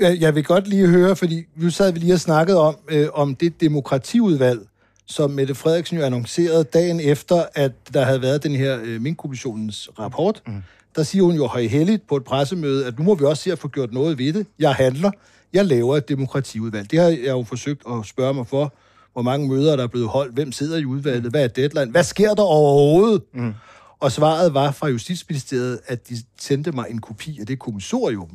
Jeg 0.00 0.20
jeg 0.20 0.34
vil 0.34 0.44
godt 0.44 0.68
lige 0.68 0.86
høre, 0.86 1.16
fordi 1.16 1.44
nu 1.56 1.70
sad 1.70 1.92
vi 1.92 1.98
lige 1.98 2.14
og 2.14 2.20
snakkede 2.20 2.58
om, 2.58 2.76
øh, 2.88 3.08
om 3.12 3.34
det 3.34 3.60
demokratiudvalg, 3.60 4.60
som 5.06 5.30
Mette 5.30 5.54
Frederiksen 5.54 5.98
jo 5.98 6.04
annoncerede 6.04 6.64
dagen 6.64 7.00
efter, 7.00 7.44
at 7.54 7.72
der 7.94 8.04
havde 8.04 8.22
været 8.22 8.42
den 8.42 8.56
her 8.56 8.78
øh, 8.84 9.00
Mink-kommissionens 9.00 9.88
rapport. 9.98 10.42
Mm. 10.46 10.62
Der 10.96 11.02
siger 11.02 11.24
hun 11.24 11.36
jo 11.36 11.46
højhelligt 11.46 12.08
på 12.08 12.16
et 12.16 12.24
pressemøde, 12.24 12.86
at 12.86 12.98
nu 12.98 13.04
må 13.04 13.14
vi 13.14 13.24
også 13.24 13.42
se 13.42 13.52
at 13.52 13.58
få 13.58 13.68
gjort 13.68 13.92
noget 13.92 14.18
ved 14.18 14.32
det. 14.32 14.46
Jeg 14.58 14.74
handler. 14.74 15.10
Jeg 15.52 15.64
laver 15.64 15.96
et 15.96 16.08
demokratiudvalg. 16.08 16.90
Det 16.90 16.98
har 16.98 17.08
jeg 17.08 17.28
jo 17.28 17.44
forsøgt 17.48 17.82
at 17.90 18.06
spørge 18.06 18.34
mig 18.34 18.46
for, 18.46 18.74
hvor 19.12 19.22
mange 19.22 19.48
møder 19.48 19.76
der 19.76 19.82
er 19.82 19.88
blevet 19.88 20.08
holdt, 20.08 20.34
hvem 20.34 20.52
sidder 20.52 20.78
i 20.78 20.84
udvalget, 20.84 21.30
hvad 21.30 21.44
er 21.44 21.48
deadline, 21.48 21.90
hvad 21.90 22.04
sker 22.04 22.34
der 22.34 22.42
overhovedet? 22.42 23.22
Mm. 23.34 23.54
Og 24.00 24.12
svaret 24.12 24.54
var 24.54 24.70
fra 24.70 24.88
Justitsministeriet, 24.88 25.80
at 25.86 26.08
de 26.08 26.16
sendte 26.40 26.72
mig 26.72 26.86
en 26.90 27.00
kopi 27.00 27.40
af 27.40 27.46
det 27.46 27.58
kommissorium, 27.58 28.30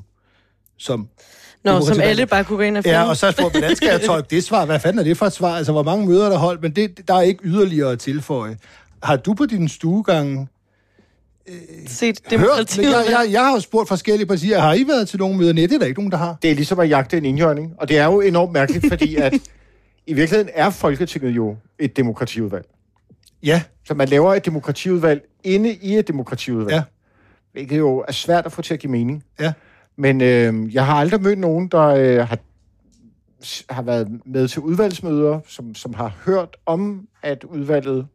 som 0.77 1.07
Nå, 1.63 1.81
som 1.85 1.99
alle 2.01 2.25
bare 2.25 2.43
kunne 2.43 2.57
gå 2.57 2.63
ind 2.63 2.77
og 2.77 2.83
finde. 2.83 2.97
Ja, 2.97 3.09
og 3.09 3.17
så 3.17 3.31
spurgte, 3.31 3.59
hvordan 3.59 3.75
skal 3.75 3.87
jeg 3.87 4.01
tolke 4.01 4.35
det 4.35 4.43
svar? 4.43 4.65
Hvad 4.65 4.79
fanden 4.79 4.99
er 4.99 5.03
det 5.03 5.17
for 5.17 5.25
et 5.25 5.33
svar? 5.33 5.55
Altså, 5.57 5.71
hvor 5.71 5.83
mange 5.83 6.07
møder 6.07 6.25
er 6.25 6.29
der 6.29 6.37
holdt? 6.37 6.61
Men 6.61 6.71
det, 6.71 7.07
der 7.07 7.13
er 7.13 7.21
ikke 7.21 7.43
yderligere 7.43 7.91
at 7.91 7.99
tilføje. 7.99 8.57
Har 9.03 9.15
du 9.15 9.33
på 9.33 9.45
din 9.45 9.69
stuegang 9.69 10.49
set 11.87 12.19
hørt? 12.31 12.31
demokratiet. 12.31 12.83
Jeg, 12.83 13.05
jeg, 13.09 13.27
jeg 13.31 13.45
har 13.45 13.53
jo 13.53 13.59
spurgt 13.59 13.87
forskellige 13.87 14.27
partier, 14.27 14.59
har 14.59 14.73
I 14.73 14.87
været 14.87 15.09
til 15.09 15.19
nogle 15.19 15.37
møder? 15.37 15.53
Nej, 15.53 15.65
det 15.65 15.73
er 15.73 15.79
der 15.79 15.85
ikke 15.85 15.99
nogen, 15.99 16.11
der 16.11 16.17
har. 16.17 16.37
Det 16.41 16.51
er 16.51 16.55
ligesom 16.55 16.79
at 16.79 16.89
jagte 16.89 17.17
en 17.17 17.25
indhjørning. 17.25 17.73
Og 17.77 17.89
det 17.89 17.97
er 17.97 18.05
jo 18.05 18.21
enormt 18.21 18.51
mærkeligt, 18.51 18.85
fordi 18.89 19.15
at 19.15 19.33
i 20.07 20.13
virkeligheden 20.13 20.49
er 20.53 20.69
Folketinget 20.69 21.29
jo 21.31 21.57
et 21.79 21.97
demokratiudvalg. 21.97 22.65
Ja, 23.43 23.61
Så 23.87 23.93
man 23.93 24.07
laver 24.07 24.33
et 24.33 24.45
demokratiudvalg 24.45 25.21
inde 25.43 25.73
i 25.73 25.97
et 25.97 26.07
demokratiudvalg. 26.07 26.73
Ja. 26.73 26.83
Hvilket 27.51 27.77
jo 27.77 28.05
er 28.07 28.11
svært 28.11 28.45
at 28.45 28.51
få 28.51 28.61
til 28.61 28.73
at 28.73 28.79
give 28.79 28.91
mening. 28.91 29.23
ja. 29.39 29.53
Men 29.95 30.21
øh, 30.21 30.73
jeg 30.75 30.85
har 30.85 30.93
aldrig 30.93 31.21
mødt 31.21 31.39
nogen, 31.39 31.67
der 31.67 31.81
øh, 31.87 32.27
har, 32.27 32.37
har 33.73 33.81
været 33.81 34.07
med 34.25 34.47
til 34.47 34.61
udvalgsmøder, 34.61 35.39
som, 35.47 35.75
som 35.75 35.93
har 35.93 36.15
hørt 36.25 36.57
om, 36.65 37.07
at 37.23 37.43
udvalget... 37.43 38.07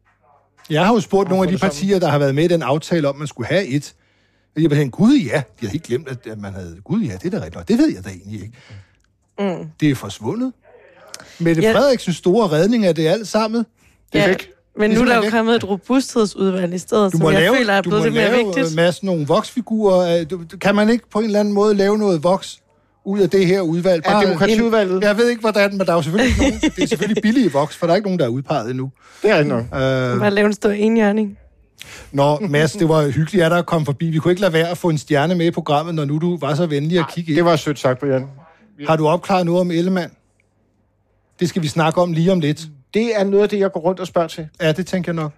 Jeg 0.69 0.85
har 0.85 0.93
jo 0.93 0.99
spurgt 0.99 1.29
nogle 1.29 1.43
af 1.43 1.47
de 1.47 1.51
det 1.51 1.59
sammen. 1.59 1.71
partier, 1.71 1.99
der 1.99 2.07
har 2.07 2.19
været 2.19 2.35
med 2.35 2.43
i 2.43 2.47
den 2.47 2.61
aftale 2.61 3.07
om, 3.09 3.15
at 3.15 3.19
man 3.19 3.27
skulle 3.27 3.47
have 3.47 3.65
et. 3.65 3.95
Og 4.55 4.61
jeg 4.61 4.71
tænkte, 4.71 4.97
gud 4.97 5.17
ja, 5.17 5.37
de 5.37 5.41
havde 5.59 5.71
helt 5.71 5.83
glemt, 5.83 6.07
at 6.09 6.39
man 6.39 6.53
havde... 6.53 6.77
Gud 6.83 7.01
ja, 7.01 7.13
det 7.13 7.25
er 7.25 7.29
da 7.29 7.45
rigtigt. 7.45 7.55
Nå, 7.55 7.61
Det 7.67 7.77
ved 7.77 7.93
jeg 7.95 8.03
da 8.05 8.09
egentlig 8.09 8.41
ikke. 8.41 8.53
Mm. 9.39 9.69
Det 9.79 9.89
er 9.89 9.95
forsvundet. 9.95 10.53
Mette 11.39 11.61
Ja. 11.61 11.73
Frederiksens 11.73 12.15
store 12.15 12.47
redning 12.47 12.85
af 12.85 12.95
det 12.95 13.07
alt 13.07 13.27
sammen. 13.27 13.65
Det 14.13 14.19
er 14.19 14.23
ja, 14.23 14.27
væk. 14.27 14.51
Men 14.79 14.91
nu 14.91 15.01
er 15.01 15.05
der 15.05 15.13
er 15.19 15.25
jo 15.25 15.29
kommet 15.31 15.55
et 15.55 15.69
robusthedsudvalg 15.69 16.73
i 16.73 16.77
stedet, 16.77 17.11
Du 17.13 17.17
som 17.17 17.23
må 17.23 17.29
jeg 17.31 17.39
lave, 17.41 17.55
føler 17.57 17.73
er 17.73 17.81
du 17.81 17.89
blevet 17.89 18.01
må 18.01 18.05
lidt 18.05 18.13
mere 18.15 18.31
lave 18.31 18.45
vigtigt. 18.45 18.69
en 18.69 18.75
masse 18.75 19.05
nogle 19.05 19.27
voksfigurer. 19.27 20.19
Øh, 20.19 20.25
du- 20.29 20.57
Kan 20.61 20.75
man 20.75 20.89
ikke 20.89 21.09
på 21.09 21.19
en 21.19 21.25
eller 21.25 21.39
anden 21.39 21.53
måde 21.53 21.73
lave 21.75 21.97
noget 21.97 22.23
voks 22.23 22.59
ud 23.05 23.19
af 23.19 23.29
det 23.29 23.45
her 23.47 23.61
udvalg? 23.61 24.01
Er 24.05 24.19
demokratiudvalget? 24.21 25.03
Jeg 25.03 25.17
ved 25.17 25.29
ikke, 25.29 25.41
hvordan, 25.41 25.71
men 25.77 25.79
der 25.79 25.91
er 25.91 25.95
jo 25.95 26.01
selvfølgelig 26.01 26.29
ikke 26.29 26.41
nogen. 26.41 26.59
Det 26.75 26.83
er 26.83 26.87
selvfølgelig 26.87 27.21
billige 27.21 27.51
voks, 27.51 27.75
for 27.77 27.85
der 27.85 27.93
er 27.93 27.95
ikke 27.95 28.07
nogen, 28.07 28.19
der 28.19 28.25
er 28.25 28.29
udpeget 28.29 28.69
endnu. 28.69 28.91
Det 29.21 29.29
er 29.31 29.43
nok. 29.43 29.63
Øh, 29.63 30.19
Bare 30.19 30.31
lave 30.31 30.45
en 30.47 30.53
stor 30.53 30.69
enhjørning. 30.69 31.37
Nå, 32.11 32.37
Mads, 32.39 32.71
det 32.71 32.89
var 32.89 33.07
hyggeligt, 33.09 33.43
at 33.45 33.51
der 33.51 33.61
kom 33.61 33.85
forbi. 33.85 34.09
Vi 34.09 34.17
kunne 34.19 34.31
ikke 34.31 34.41
lade 34.41 34.53
være 34.53 34.67
at 34.69 34.77
få 34.77 34.89
en 34.89 34.97
stjerne 34.97 35.35
med 35.35 35.45
i 35.45 35.51
programmet, 35.51 35.95
når 35.95 36.05
nu 36.05 36.17
du 36.17 36.37
var 36.37 36.55
så 36.55 36.65
venlig 36.65 36.99
at 36.99 37.05
kigge 37.13 37.29
ind. 37.31 37.35
Det 37.37 37.45
var 37.45 37.55
sødt 37.55 37.79
sagt, 37.79 37.99
Brian. 37.99 38.25
Har 38.87 38.95
du 38.95 39.07
opklaret 39.07 39.45
noget 39.45 39.61
om 39.61 39.71
Ellemann? 39.71 40.11
Det 41.39 41.49
skal 41.49 41.61
vi 41.61 41.67
snakke 41.67 42.01
om 42.01 42.13
lige 42.13 42.31
om 42.31 42.39
lidt. 42.39 42.61
Det 42.93 43.19
er 43.19 43.23
noget 43.23 43.43
af 43.43 43.49
det, 43.49 43.59
jeg 43.59 43.71
går 43.71 43.79
rundt 43.79 43.99
og 43.99 44.07
spørger 44.07 44.27
til. 44.27 44.47
Ja, 44.61 44.71
det 44.71 44.87
tænker 44.87 45.11
jeg 45.13 45.15
nok. 45.23 45.31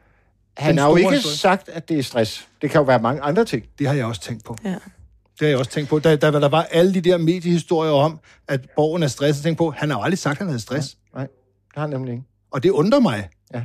Han 0.57 0.77
har 0.77 0.89
jo 0.89 0.95
ikke 0.95 1.11
historie. 1.11 1.35
sagt, 1.37 1.69
at 1.69 1.89
det 1.89 1.99
er 1.99 2.03
stress. 2.03 2.47
Det 2.61 2.69
kan 2.69 2.79
jo 2.79 2.85
være 2.85 2.99
mange 2.99 3.21
andre 3.21 3.45
ting. 3.45 3.63
Det 3.79 3.87
har 3.87 3.93
jeg 3.93 4.05
også 4.05 4.21
tænkt 4.21 4.43
på. 4.45 4.57
Ja. 4.63 4.69
Det 4.69 4.79
har 5.39 5.47
jeg 5.47 5.57
også 5.57 5.71
tænkt 5.71 5.89
på. 5.89 5.99
Da, 5.99 6.15
da 6.15 6.31
der 6.31 6.49
var 6.49 6.63
alle 6.71 6.93
de 6.93 7.01
der 7.01 7.17
mediehistorier 7.17 7.91
om, 7.91 8.19
at 8.47 8.61
borgen 8.75 9.03
er 9.03 9.07
stresset, 9.07 9.43
tænkte 9.43 9.57
på, 9.57 9.71
han 9.71 9.89
har 9.89 9.97
jo 9.97 10.03
aldrig 10.03 10.17
sagt, 10.17 10.31
at 10.31 10.37
han 10.37 10.47
havde 10.47 10.59
stress. 10.61 10.97
Nej, 11.15 11.23
det 11.23 11.31
har 11.75 11.81
han 11.81 11.89
nemlig 11.89 12.11
ikke. 12.11 12.23
Og 12.51 12.63
det 12.63 12.69
undrer 12.69 12.99
mig. 12.99 13.29
Ja. 13.53 13.61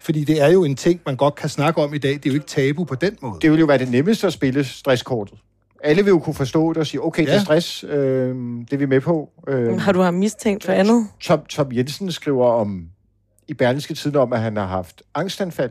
Fordi 0.00 0.24
det 0.24 0.42
er 0.42 0.48
jo 0.48 0.64
en 0.64 0.76
ting, 0.76 1.00
man 1.06 1.16
godt 1.16 1.34
kan 1.34 1.48
snakke 1.48 1.82
om 1.82 1.94
i 1.94 1.98
dag. 1.98 2.12
Det 2.12 2.26
er 2.26 2.30
jo 2.30 2.34
ikke 2.34 2.46
tabu 2.46 2.84
på 2.84 2.94
den 2.94 3.16
måde. 3.22 3.38
Det 3.42 3.50
vil 3.50 3.58
jo 3.60 3.66
være 3.66 3.78
det 3.78 3.90
nemmeste 3.90 4.26
at 4.26 4.32
spille 4.32 4.64
stresskortet. 4.64 5.38
Alle 5.84 6.04
vil 6.04 6.10
jo 6.10 6.18
kunne 6.18 6.34
forstå 6.34 6.68
det 6.72 6.76
og 6.76 6.86
sige, 6.86 7.02
okay, 7.04 7.22
ja. 7.22 7.26
det 7.26 7.32
er 7.32 7.38
Ja. 7.38 7.44
stress, 7.44 7.84
øh, 7.88 8.34
det 8.60 8.72
er 8.72 8.76
vi 8.76 8.86
med 8.86 9.00
på. 9.00 9.30
Øh, 9.48 9.80
Har 9.80 9.92
du 9.92 10.00
ham 10.00 10.14
mistænkt 10.14 10.64
for 10.64 10.72
andet? 10.72 11.06
Tom, 11.20 11.44
Tom 11.44 11.72
Jensen 11.72 12.12
skriver 12.12 12.46
om 12.46 12.86
i 13.48 13.54
Berlingske 13.54 13.94
Tiden 13.94 14.16
om, 14.16 14.32
at 14.32 14.40
han 14.40 14.56
har 14.56 14.66
haft 14.66 15.02
angstanfald. 15.14 15.70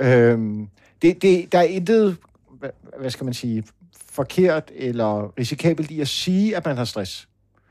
Øhm, 0.00 0.68
det, 1.02 1.22
det, 1.22 1.52
der 1.52 1.58
er 1.58 1.62
intet, 1.62 2.16
hvad, 2.58 2.70
hvad 2.98 3.10
skal 3.10 3.24
man 3.24 3.34
sige, 3.34 3.64
forkert 4.10 4.70
eller 4.74 5.38
risikabelt 5.38 5.90
i 5.90 6.00
at 6.00 6.08
sige, 6.08 6.56
at 6.56 6.66
man 6.66 6.76
har 6.76 6.84
stress. 6.84 7.28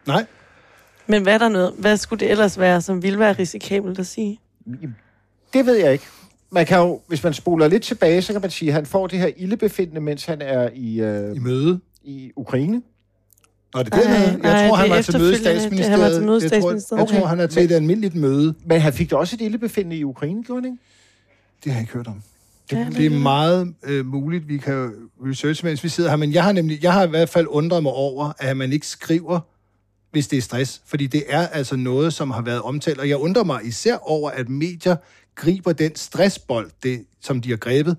Nej. 0.08 0.26
Men 1.08 1.23
hvad 1.23 1.34
er 1.34 1.38
der 1.38 1.49
noget? 1.49 1.73
Hvad 1.78 1.97
skulle 1.97 2.19
det 2.19 2.32
ellers 2.32 2.60
være, 2.60 2.82
som 2.82 3.04
ville 3.04 3.19
være 3.19 3.34
risikabelt 3.34 3.99
at 3.99 4.08
sige? 4.08 4.39
Det 5.54 5.65
ved 5.65 5.76
jeg 5.76 5.93
ikke. 5.93 6.06
Man 6.52 6.65
kan 6.65 6.78
jo, 6.78 7.02
hvis 7.08 7.23
man 7.23 7.34
spoler 7.34 7.67
lidt 7.67 7.84
tilbage, 7.84 8.21
så 8.21 8.34
kan 8.34 8.41
man 8.41 8.52
sige, 8.52 8.69
at 8.69 8.73
han 8.76 8.86
får 8.86 9.08
det 9.08 9.19
her 9.19 9.32
ildebefindende, 9.38 10.02
mens 10.02 10.26
han 10.26 10.41
er 10.41 10.69
i, 10.73 11.02
øh, 11.02 11.36
I 11.36 11.39
møde. 11.39 11.80
i 12.04 12.32
Ukraine. 12.36 12.82
Og 13.73 13.86
det 13.86 13.93
er 13.93 13.97
dernede. 13.97 14.39
Jeg 14.49 14.67
tror, 14.69 14.75
han 14.75 14.86
det 14.86 14.91
er 14.91 14.95
var 14.95 15.01
til 15.01 15.17
møde. 15.19 15.31
Det- 15.31 15.38
han 15.47 15.59
statsministeriet. 15.59 15.99
var 16.01 16.09
til 16.09 16.23
møde 16.23 16.39
i 16.39 16.41
Jeg 16.43 16.51
tror- 16.51 16.59
statsministeriet. 16.59 17.12
Jeg 17.12 17.19
tror, 17.19 17.27
han 17.27 17.39
er 17.39 17.47
til 17.47 17.63
et 17.63 17.71
almindeligt 17.71 18.15
møde. 18.15 18.53
Men 18.65 18.81
han 18.81 18.93
fik 18.93 19.09
da 19.09 19.15
også 19.15 19.36
et 19.36 19.41
ildebefindende 19.41 19.97
i 19.97 20.03
Ukraine, 20.03 20.43
gjorde 20.43 20.62
han 20.62 20.71
ikke? 20.73 20.83
Det 21.63 21.71
har 21.71 21.79
jeg 21.79 21.83
ikke 21.83 21.93
hørt 21.93 22.07
om. 22.07 22.21
Ja, 22.71 22.79
Det, 22.79 22.95
det 22.97 23.05
er 23.05 23.09
meget 23.09 23.73
øh, 23.83 24.05
muligt, 24.05 24.47
vi 24.47 24.57
kan 24.57 24.91
researche, 25.25 25.65
mens 25.67 25.83
vi 25.83 25.89
sidder 25.89 26.09
her. 26.09 26.17
Men 26.17 26.33
jeg 26.33 26.43
har 26.43 26.51
nemlig, 26.51 26.83
jeg 26.83 26.93
har 26.93 27.05
i 27.05 27.09
hvert 27.09 27.29
fald 27.29 27.47
undret 27.49 27.83
mig 27.83 27.91
over, 27.91 28.31
at 28.39 28.57
man 28.57 28.73
ikke 28.73 28.88
skriver, 28.88 29.39
hvis 30.12 30.27
det 30.27 30.38
er 30.38 30.41
stress. 30.41 30.81
Fordi 30.86 31.07
det 31.07 31.23
er 31.29 31.47
altså 31.47 31.75
noget, 31.75 32.13
som 32.13 32.31
har 32.31 32.41
været 32.41 32.62
omtalt. 32.62 32.99
Og 32.99 33.09
jeg 33.09 33.17
undrer 33.17 33.43
mig 33.43 33.59
især 33.63 33.95
over, 34.09 34.29
at 34.29 34.49
medier 34.49 34.95
griber 35.36 35.73
den 35.73 35.95
stressbold, 35.95 36.69
det, 36.83 37.05
som 37.21 37.41
de 37.41 37.49
har 37.49 37.57
grebet, 37.57 37.97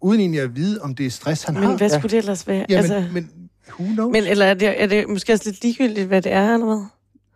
uden 0.00 0.20
egentlig 0.20 0.40
at 0.40 0.56
vide, 0.56 0.80
om 0.82 0.94
det 0.94 1.06
er 1.06 1.10
stress, 1.10 1.42
han 1.44 1.54
Men 1.54 1.62
har. 1.62 1.76
hvad 1.76 1.88
skulle 1.88 2.10
det 2.10 2.18
ellers 2.18 2.46
være? 2.48 2.66
Jamen, 2.68 2.78
altså, 2.92 3.04
men 3.12 3.30
who 3.70 3.84
knows? 3.94 4.12
men 4.12 4.24
eller 4.24 4.46
er 4.46 4.54
det, 4.54 4.82
er 4.82 4.86
det 4.86 5.08
måske 5.08 5.32
også 5.32 5.50
lidt 5.50 5.62
ligegyldigt, 5.62 6.06
hvad 6.06 6.22
det 6.22 6.32
er, 6.32 6.54
eller 6.54 6.66
hvad? 6.66 6.86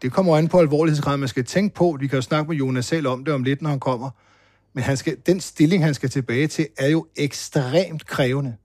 Det 0.03 0.12
kommer 0.12 0.37
an 0.37 0.49
på 0.49 0.59
alvorlighedsgrad, 0.59 1.16
man 1.16 1.29
skal 1.29 1.45
tænke 1.45 1.75
på. 1.75 1.97
Vi 2.01 2.07
kan 2.07 2.16
jo 2.16 2.23
snakke 2.23 2.49
med 2.49 2.57
Jonas 2.57 2.87
selv 2.87 3.07
om 3.07 3.25
det 3.25 3.35
om 3.35 3.43
lidt, 3.43 3.62
når 3.62 3.71
han 3.71 3.81
kommer. 3.81 4.11
Men 4.73 4.85
han 4.85 4.97
skal, 4.97 5.16
den 5.27 5.40
stilling, 5.40 5.85
han 5.85 5.95
skal 5.95 6.11
tilbage 6.11 6.47
til, 6.47 6.66
er 6.79 6.88
jo 6.88 7.07
ekstremt 7.16 8.07
krævende. 8.07 8.57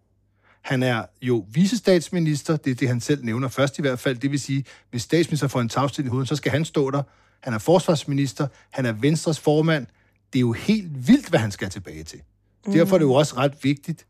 Han 0.62 0.84
er 0.84 1.04
jo 1.21 1.45
visestatsminister, 1.51 2.58
det 2.58 2.71
er 2.71 2.75
det, 2.75 2.88
han 2.88 3.01
selv 3.01 3.25
nævner 3.25 3.47
først 3.47 3.80
i 3.80 3.82
hvert 3.82 3.99
fald. 3.99 4.17
Det 4.17 4.32
vil 4.32 4.39
sige, 4.39 4.65
hvis 4.89 5.01
statsminister 5.01 5.47
får 5.47 5.62
en 5.62 5.69
tavstil 5.69 6.06
i 6.06 6.08
hovedet, 6.08 6.30
så 6.30 6.36
skal 6.36 6.51
han 6.51 6.65
stå 6.65 6.91
der. 6.91 7.04
Han 7.39 7.54
er 7.54 7.58
forsvarsminister, 7.58 8.47
han 8.71 8.86
er 8.86 8.91
Venstres 8.91 9.39
formand. 9.39 9.88
Det 10.34 10.39
er 10.39 10.41
jo 10.41 10.51
helt 10.51 11.08
vildt, 11.08 11.30
hvad 11.30 11.39
han 11.39 11.51
skal 11.51 11.69
tilbage 11.69 12.04
til. 12.04 12.21
Mm. 12.65 12.73
Derfor 12.73 12.95
er 12.95 12.99
det 12.99 13.06
jo 13.06 13.13
også 13.13 13.38
ret 13.38 13.54
vigtigt, 13.63 14.06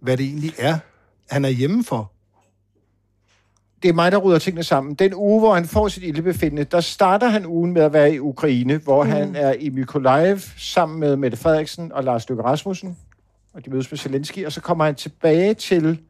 hvad 0.00 0.16
det 0.16 0.26
egentlig 0.26 0.54
er, 0.58 0.78
han 1.30 1.44
er 1.44 1.48
hjemme 1.48 1.84
for. 1.84 2.12
Det 3.82 3.88
er 3.88 3.92
mig, 3.92 4.12
der 4.12 4.18
rydder 4.18 4.38
tingene 4.38 4.62
sammen. 4.62 4.94
Den 4.94 5.14
uge, 5.14 5.40
hvor 5.40 5.54
han 5.54 5.64
får 5.64 5.88
sit 5.88 6.02
ildebefindende, 6.02 6.64
der 6.64 6.80
starter 6.80 7.28
han 7.28 7.46
ugen 7.46 7.72
med 7.72 7.82
at 7.82 7.92
være 7.92 8.14
i 8.14 8.18
Ukraine, 8.18 8.76
hvor 8.76 9.04
mm. 9.04 9.10
han 9.10 9.36
er 9.36 9.52
i 9.52 9.70
Mykolaiv 9.70 10.38
sammen 10.58 11.00
med 11.00 11.16
Mette 11.16 11.36
Frederiksen 11.36 11.92
og 11.92 12.04
Lars 12.04 12.28
Løkke 12.28 12.42
Rasmussen, 12.44 12.96
og 13.52 13.64
de 13.64 13.70
mødes 13.70 13.90
med 13.90 13.98
Zelensky, 13.98 14.46
og 14.46 14.52
så 14.52 14.60
kommer 14.60 14.84
han 14.84 14.94
tilbage 14.94 15.54
til 15.54 16.00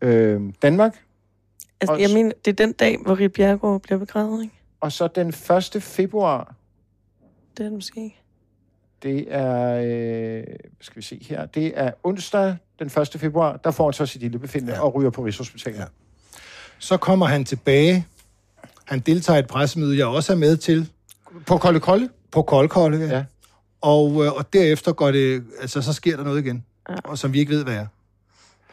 øh, 0.00 0.40
Danmark, 0.62 0.96
Altså, 1.80 1.92
Og 1.94 2.00
jeg 2.00 2.10
mener, 2.14 2.32
det 2.44 2.50
er 2.50 2.66
den 2.66 2.72
dag, 2.72 2.98
hvor 3.04 3.20
Rit 3.20 3.32
Bjergård 3.32 3.80
bliver 3.80 3.98
begravet, 3.98 4.42
ikke? 4.42 4.54
og 4.80 4.92
så 4.92 5.08
den 5.08 5.28
1. 5.28 5.82
februar, 5.82 6.54
Det 7.56 7.60
er 7.60 7.64
det 7.64 7.72
måske 7.72 8.04
ikke. 8.04 8.20
det 9.02 9.34
er, 9.34 9.74
øh, 9.74 10.44
hvad 10.46 10.66
skal 10.80 10.96
vi 10.96 11.02
se 11.02 11.24
her, 11.28 11.46
det 11.46 11.72
er 11.76 11.92
onsdag 12.02 12.56
den 12.78 12.86
1. 12.86 13.08
februar, 13.16 13.56
der 13.56 13.70
får 13.70 13.84
han 13.84 13.92
så 13.92 14.06
sit 14.06 14.22
ildebefindende. 14.22 14.74
Ja. 14.74 14.80
og 14.80 14.94
ryger 14.94 15.10
på 15.10 15.24
Rigshospitalet. 15.24 15.78
Ja. 15.78 15.84
Ja. 16.74 16.78
Så 16.86 16.96
kommer 16.96 17.26
han 17.26 17.44
tilbage. 17.44 18.06
Han 18.84 19.00
deltager 19.00 19.36
i 19.36 19.40
et 19.40 19.46
pressemøde, 19.46 19.98
jeg 19.98 20.06
også 20.06 20.32
er 20.32 20.36
med 20.36 20.56
til, 20.56 20.88
På 21.46 21.58
Kolde 21.58 21.80
Kolde? 21.80 22.08
på 22.32 22.42
Koldkolde. 22.42 22.98
Ja. 22.98 23.16
Ja. 23.16 23.24
Og, 23.80 24.24
øh, 24.24 24.32
og 24.32 24.52
derefter 24.52 24.92
går 24.92 25.10
det, 25.10 25.44
altså 25.60 25.82
så 25.82 25.92
sker 25.92 26.16
der 26.16 26.24
noget 26.24 26.44
igen, 26.44 26.64
Ja. 26.88 26.92
ja. 26.94 26.98
og 27.04 27.18
som 27.18 27.32
vi 27.32 27.38
ikke 27.38 27.50
ved, 27.52 27.64
hvad 27.64 27.74
er. 27.74 27.86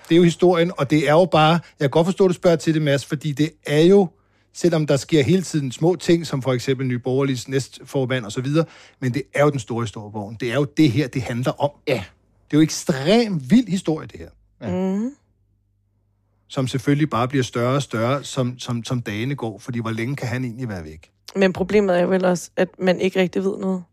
Det 0.09 0.15
er 0.15 0.17
jo 0.17 0.23
historien, 0.23 0.71
og 0.77 0.89
det 0.89 1.09
er 1.09 1.13
jo 1.13 1.25
bare, 1.25 1.51
jeg 1.51 1.59
kan 1.79 1.89
godt 1.89 2.05
forstå, 2.07 2.25
at 2.25 2.29
du 2.29 2.33
spørger 2.33 2.55
til 2.57 2.73
det, 2.73 2.81
Mads, 2.81 3.05
fordi 3.05 3.31
det 3.31 3.51
er 3.67 3.81
jo, 3.81 4.07
selvom 4.53 4.87
der 4.87 4.97
sker 4.97 5.23
hele 5.23 5.41
tiden 5.41 5.71
små 5.71 5.95
ting, 5.95 6.27
som 6.27 6.41
for 6.41 6.53
eksempel 6.53 6.87
Nye 6.87 6.99
Borgerliges 6.99 7.47
næstformand 7.47 8.25
og 8.25 8.31
så 8.31 8.41
videre, 8.41 8.65
men 8.99 9.13
det 9.13 9.23
er 9.33 9.43
jo 9.43 9.49
den 9.49 9.59
store 9.59 9.83
historiebogen. 9.83 10.37
Det 10.39 10.51
er 10.51 10.55
jo 10.55 10.63
det 10.77 10.91
her, 10.91 11.07
det 11.07 11.21
handler 11.21 11.51
om. 11.61 11.69
Ja. 11.87 12.03
Det 12.51 12.57
er 12.57 12.57
jo 12.57 12.61
ekstremt 12.61 13.51
vild 13.51 13.67
historie, 13.67 14.07
det 14.07 14.19
her. 14.19 14.29
Mm. 14.71 15.11
Som 16.51 16.67
selvfølgelig 16.67 17.09
bare 17.09 17.27
bliver 17.27 17.43
større 17.43 17.75
og 17.75 17.81
større, 17.81 18.23
som, 18.23 18.59
som, 18.59 18.83
som 18.83 19.01
dagene 19.01 19.35
går, 19.35 19.59
fordi 19.59 19.79
hvor 19.79 19.91
længe 19.91 20.15
kan 20.15 20.27
han 20.27 20.43
egentlig 20.43 20.69
være 20.69 20.83
væk? 20.83 21.11
Men 21.35 21.53
problemet 21.53 21.97
er 21.97 22.01
jo 22.01 22.07
vel 22.09 22.25
også, 22.25 22.49
at 22.57 22.67
man 22.79 22.99
ikke 23.01 23.19
rigtig 23.19 23.43
ved 23.43 23.57
noget. 23.57 23.83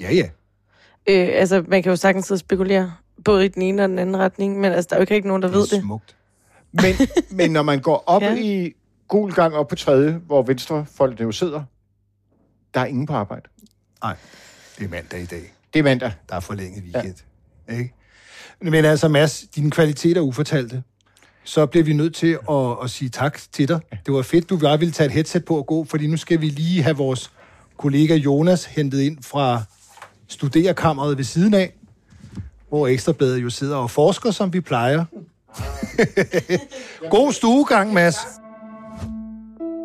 Ja, 0.00 0.12
ja. 0.12 0.28
Øh, 1.08 1.28
altså, 1.40 1.64
man 1.68 1.82
kan 1.82 1.90
jo 1.90 1.96
sagtens 1.96 2.26
sidde 2.26 2.36
og 2.36 2.40
spekulere, 2.40 2.92
både 3.24 3.44
i 3.44 3.48
den 3.48 3.62
ene 3.62 3.82
og 3.82 3.88
den 3.88 3.98
anden 3.98 4.16
retning, 4.16 4.60
men 4.60 4.72
altså, 4.72 4.88
der 4.88 4.96
er 4.96 5.00
jo 5.00 5.02
ikke 5.02 5.14
rigtig 5.14 5.28
nogen, 5.28 5.42
der 5.42 5.48
ved 5.48 5.62
Det 5.62 5.70
det. 5.70 5.80
smukt. 5.80 6.16
Men, 6.72 6.94
men 7.38 7.50
når 7.50 7.62
man 7.62 7.80
går 7.80 8.04
op 8.06 8.22
Ja. 8.22 8.36
i 8.36 8.72
gul 9.08 9.32
gang 9.32 9.54
op 9.54 9.68
på 9.68 9.74
tredje, 9.76 10.12
hvor 10.26 10.42
venstrefolk 10.42 11.20
jo 11.20 11.32
sidder, 11.32 11.62
der 12.74 12.80
er 12.80 12.86
ingen 12.86 13.06
på 13.06 13.12
arbejde. 13.12 13.48
Nej, 14.02 14.16
det 14.78 14.84
er 14.84 14.88
mandag 14.88 15.20
i 15.22 15.26
dag. 15.26 15.52
Det 15.74 15.78
er 15.78 15.82
mandag. 15.84 16.12
Der 16.28 16.34
er 16.36 16.40
forlænget 16.40 16.82
weekend. 16.84 17.14
Ja. 17.68 17.78
Ikke? 17.78 17.94
Men 18.60 18.84
altså, 18.84 19.08
Mads, 19.08 19.44
dine 19.54 19.70
kvaliteter 19.70 20.20
er 20.20 20.24
ufortalte. 20.24 20.82
Så 21.44 21.66
bliver 21.66 21.84
vi 21.84 21.92
nødt 21.92 22.14
til 22.14 22.38
at, 22.50 22.76
at 22.82 22.90
sige 22.90 23.08
tak 23.08 23.38
til 23.52 23.68
dig. 23.68 23.80
Det 24.06 24.14
var 24.14 24.22
fedt, 24.22 24.50
du 24.50 24.56
bare 24.58 24.78
ville 24.78 24.92
tage 24.92 25.06
et 25.06 25.12
headset 25.12 25.44
på 25.44 25.56
og 25.56 25.66
gå, 25.66 25.84
fordi 25.84 26.06
nu 26.06 26.16
skal 26.16 26.40
vi 26.40 26.46
lige 26.46 26.82
have 26.82 26.96
vores 26.96 27.30
kollega 27.76 28.14
Jonas 28.14 28.64
hentet 28.64 29.00
ind 29.00 29.18
fra 29.22 29.62
studerekammeret 30.28 31.16
ved 31.16 31.24
siden 31.24 31.54
af, 31.54 31.74
hvor 32.68 32.86
Ekstrabladet 32.88 33.42
jo 33.42 33.50
sidder 33.50 33.76
og 33.76 33.90
forsker, 33.90 34.30
som 34.30 34.52
vi 34.52 34.60
plejer. 34.60 35.04
God 37.10 37.32
stuegang, 37.32 37.92
Mads. 37.92 38.16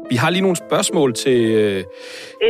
Vi 0.10 0.15
har 0.15 0.30
lige 0.30 0.41
nogle 0.41 0.58
spørgsmål 0.58 1.13
til... 1.13 1.41
Øh, 1.52 1.84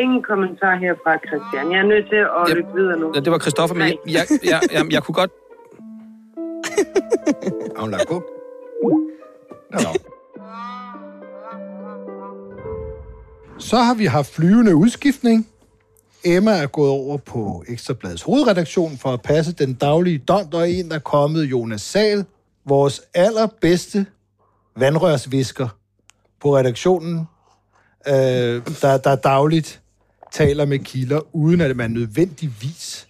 Ingen 0.01 0.23
kommentar 0.23 0.75
herfra, 0.75 1.17
Christian. 1.27 1.71
Jeg 1.71 1.79
er 1.79 1.83
nødt 1.87 2.05
til 2.09 2.15
at 2.15 2.49
Ja. 2.49 2.53
løbe 2.53 2.67
videre 2.75 2.99
nu. 2.99 3.11
ja, 3.15 3.19
det 3.19 3.31
var 3.31 3.39
Christoffer, 3.39 3.75
men 3.75 3.87
jeg, 3.87 3.97
jeg, 4.07 4.25
jeg, 4.43 4.61
jeg, 4.71 4.91
jeg 4.93 5.03
kunne 5.03 5.15
godt... 5.15 5.31
Har 7.75 7.81
hun 7.81 7.91
lagt 7.91 8.07
på? 8.07 8.23
Nå. 9.71 9.93
Så 13.59 13.77
har 13.77 13.93
vi 13.93 14.05
haft 14.05 14.33
flyvende 14.33 14.75
udskiftning. 14.75 15.47
Emma 16.23 16.51
er 16.51 16.67
gået 16.67 16.89
over 16.89 17.17
på 17.17 17.63
Ekstrabladets 17.67 18.21
hovedredaktion 18.21 18.97
for 18.97 19.13
at 19.13 19.21
passe 19.21 19.51
den 19.51 19.73
daglige 19.73 20.17
dont, 20.17 20.53
og 20.53 20.71
en 20.71 20.89
der 20.89 20.95
er 20.95 20.99
kommet 20.99 21.43
Jonas 21.43 21.81
Sal, 21.81 22.25
vores 22.65 23.01
allerbedste 23.13 24.05
vandrørsvisker 24.75 25.67
på 26.39 26.57
redaktionen, 26.57 27.27
øh, 28.07 28.61
der, 28.81 28.97
der 28.97 29.15
dagligt 29.15 29.81
taler 30.31 30.65
med 30.65 30.79
kilder, 30.79 31.35
uden 31.35 31.61
at 31.61 31.75
man 31.75 31.91
nødvendigvis 31.91 33.07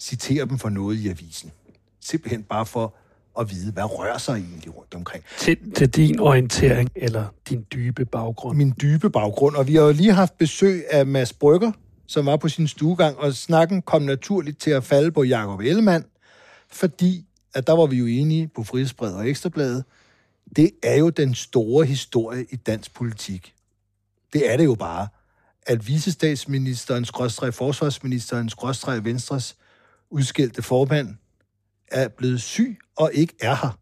citerer 0.00 0.44
dem 0.44 0.58
for 0.58 0.68
noget 0.68 0.96
i 0.96 1.08
avisen. 1.08 1.52
Simpelthen 2.00 2.42
bare 2.42 2.66
for 2.66 2.94
at 3.40 3.50
vide, 3.50 3.72
hvad 3.72 3.98
rører 3.98 4.18
sig 4.18 4.32
egentlig 4.32 4.76
rundt 4.76 4.94
omkring. 4.94 5.24
til, 5.38 5.72
til 5.72 5.88
din 5.88 6.20
orientering 6.20 6.90
eller 6.96 7.24
din 7.48 7.66
dybe 7.72 8.04
baggrund. 8.04 8.56
min 8.56 8.74
dybe 8.82 9.10
baggrund. 9.10 9.56
Og 9.56 9.66
vi 9.66 9.74
har 9.74 9.82
jo 9.82 9.92
lige 9.92 10.12
haft 10.12 10.38
besøg 10.38 10.84
af 10.90 11.06
Mads 11.06 11.32
Brygger, 11.32 11.72
som 12.06 12.26
var 12.26 12.36
på 12.36 12.48
sin 12.48 12.68
stuegang, 12.68 13.18
og 13.18 13.34
snakken 13.34 13.82
kom 13.82 14.02
naturligt 14.02 14.60
til 14.60 14.70
at 14.70 14.84
falde 14.84 15.12
på 15.12 15.22
Jakob 15.22 15.60
Ellemann, 15.60 16.04
fordi 16.72 17.26
at 17.54 17.66
der 17.66 17.72
var 17.72 17.86
vi 17.86 17.96
jo 17.96 18.06
enige 18.06 18.50
på 18.56 18.64
Frihedsbrevet 18.64 19.14
og 19.16 19.28
Ekstrabladet. 19.28 19.84
Det 20.56 20.70
er 20.82 20.96
jo 20.96 21.10
den 21.10 21.34
store 21.34 21.86
historie 21.86 22.46
i 22.50 22.56
dansk 22.56 22.94
politik. 22.94 23.54
Det 24.32 24.52
er 24.52 24.56
det 24.56 24.64
jo 24.64 24.74
bare, 24.74 25.08
at 25.66 25.88
visestatsministeren, 25.88 27.04
skrådstræk 27.04 27.52
forsvarsministeren, 27.52 28.48
skrådstræk 28.48 29.04
Venstres 29.04 29.56
udskældte 30.10 30.62
formand, 30.62 31.16
er 31.88 32.08
blevet 32.08 32.40
syg 32.40 32.78
og 32.96 33.10
ikke 33.14 33.34
er 33.40 33.54
her. 33.54 33.78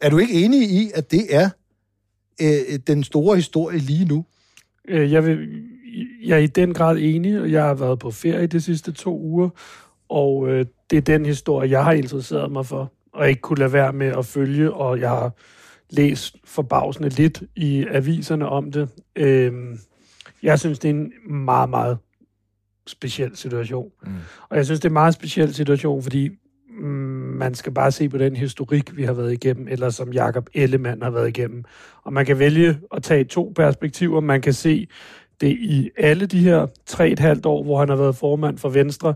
Er 0.00 0.10
du 0.10 0.18
ikke 0.18 0.44
enig 0.44 0.70
i, 0.70 0.90
at 0.94 1.10
det 1.10 1.34
er 1.34 1.50
øh, 2.42 2.60
øh 2.68 2.78
den 2.86 3.04
store 3.04 3.36
historie 3.36 3.78
lige 3.78 4.04
nu? 4.04 4.24
Øh, 4.88 5.12
jeg, 5.12 5.26
vil, 5.26 5.62
jeg 6.24 6.34
er 6.34 6.42
i 6.42 6.46
den 6.46 6.74
grad 6.74 6.96
enig, 7.00 7.40
og 7.40 7.52
jeg 7.52 7.62
har 7.62 7.74
været 7.74 7.98
på 7.98 8.10
ferie 8.10 8.46
de 8.46 8.60
sidste 8.60 8.92
to 8.92 9.20
uger, 9.20 9.48
og 10.08 10.48
øh, 10.48 10.66
det 10.90 10.96
er 10.96 11.00
den 11.00 11.26
historie, 11.26 11.70
jeg 11.70 11.84
har 11.84 11.92
interesseret 11.92 12.52
mig 12.52 12.66
for, 12.66 12.92
og 13.12 13.28
ikke 13.28 13.40
kunne 13.40 13.58
lade 13.58 13.72
være 13.72 13.92
med 13.92 14.06
at 14.06 14.26
følge, 14.26 14.72
og 14.72 15.00
jeg 15.00 15.10
har 15.10 15.32
læst 15.90 16.36
forbavsende 16.44 17.08
lidt 17.08 17.42
i 17.56 17.86
aviserne 17.90 18.48
om 18.48 18.72
det. 18.72 18.88
Øh, 19.16 19.52
jeg 20.42 20.58
synes, 20.58 20.78
det 20.78 20.90
er 20.90 20.94
en 20.94 21.12
meget, 21.30 21.70
meget 21.70 21.98
speciel 22.86 23.36
situation. 23.36 23.90
Mm. 24.02 24.12
Og 24.48 24.56
jeg 24.56 24.64
synes, 24.64 24.80
det 24.80 24.84
er 24.84 24.90
en 24.90 24.92
meget 24.92 25.14
speciel 25.14 25.54
situation, 25.54 26.02
fordi 26.02 26.30
mm, 26.80 26.86
man 27.38 27.54
skal 27.54 27.72
bare 27.72 27.92
se 27.92 28.08
på 28.08 28.18
den 28.18 28.36
historik, 28.36 28.96
vi 28.96 29.02
har 29.04 29.12
været 29.12 29.32
igennem, 29.32 29.68
eller 29.68 29.90
som 29.90 30.12
Jakob 30.12 30.48
Ellemann 30.54 31.02
har 31.02 31.10
været 31.10 31.28
igennem. 31.28 31.64
Og 32.02 32.12
man 32.12 32.26
kan 32.26 32.38
vælge 32.38 32.78
at 32.94 33.02
tage 33.02 33.24
to 33.24 33.52
perspektiver. 33.56 34.20
Man 34.20 34.40
kan 34.40 34.52
se 34.52 34.88
det 35.40 35.48
i 35.48 35.90
alle 35.96 36.26
de 36.26 36.38
her 36.38 36.66
tre 36.86 37.10
et 37.10 37.18
halvt 37.18 37.46
år, 37.46 37.62
hvor 37.62 37.78
han 37.78 37.88
har 37.88 37.96
været 37.96 38.16
formand 38.16 38.58
for 38.58 38.68
Venstre. 38.68 39.14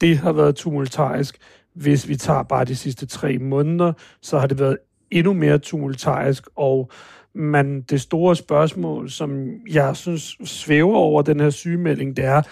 Det 0.00 0.18
har 0.18 0.32
været 0.32 0.56
tumultarisk. 0.56 1.38
Hvis 1.74 2.08
vi 2.08 2.16
tager 2.16 2.42
bare 2.42 2.64
de 2.64 2.76
sidste 2.76 3.06
tre 3.06 3.38
måneder, 3.38 3.92
så 4.22 4.38
har 4.38 4.46
det 4.46 4.58
været 4.58 4.78
endnu 5.10 5.32
mere 5.32 5.58
tumultarisk, 5.58 6.44
og 6.56 6.90
man, 7.34 7.80
det 7.80 8.00
store 8.00 8.36
spørgsmål, 8.36 9.10
som 9.10 9.48
jeg 9.70 9.96
synes 9.96 10.36
svæver 10.44 10.96
over 10.96 11.22
den 11.22 11.40
her 11.40 11.50
sygemelding, 11.50 12.16
det 12.16 12.24
er, 12.24 12.42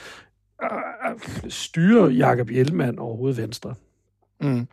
styrer 1.49 2.09
Jakob 2.09 2.49
Ellemann 2.51 2.99
overhovedet 2.99 3.42
Venstre? 3.42 3.75
Mm. 4.40 4.66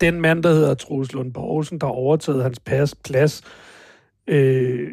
Den 0.00 0.20
mand, 0.20 0.42
der 0.42 0.48
hedder 0.48 0.74
Troels 0.74 1.12
Lund 1.12 1.32
Poulsen, 1.32 1.78
der 1.78 1.86
overtaget 1.86 2.42
hans 2.42 2.60
pas, 2.60 2.94
plads, 2.94 3.42
øh, 4.26 4.90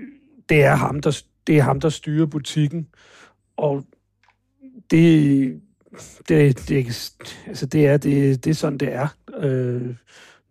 det, 0.49 0.63
er 0.63 0.75
ham, 0.75 0.99
der, 0.99 1.21
det 1.47 1.57
er 1.57 1.61
ham, 1.61 1.79
der 1.79 1.89
styrer 1.89 2.25
butikken. 2.25 2.87
Og 3.57 3.85
det, 4.91 5.61
det, 6.29 6.69
det, 6.69 7.13
altså 7.47 7.65
det, 7.65 7.87
er, 7.87 7.97
det, 7.97 8.45
det 8.45 8.49
er 8.49 8.55
sådan, 8.55 8.77
det 8.77 8.93
er, 8.93 9.07
øh, 9.37 9.95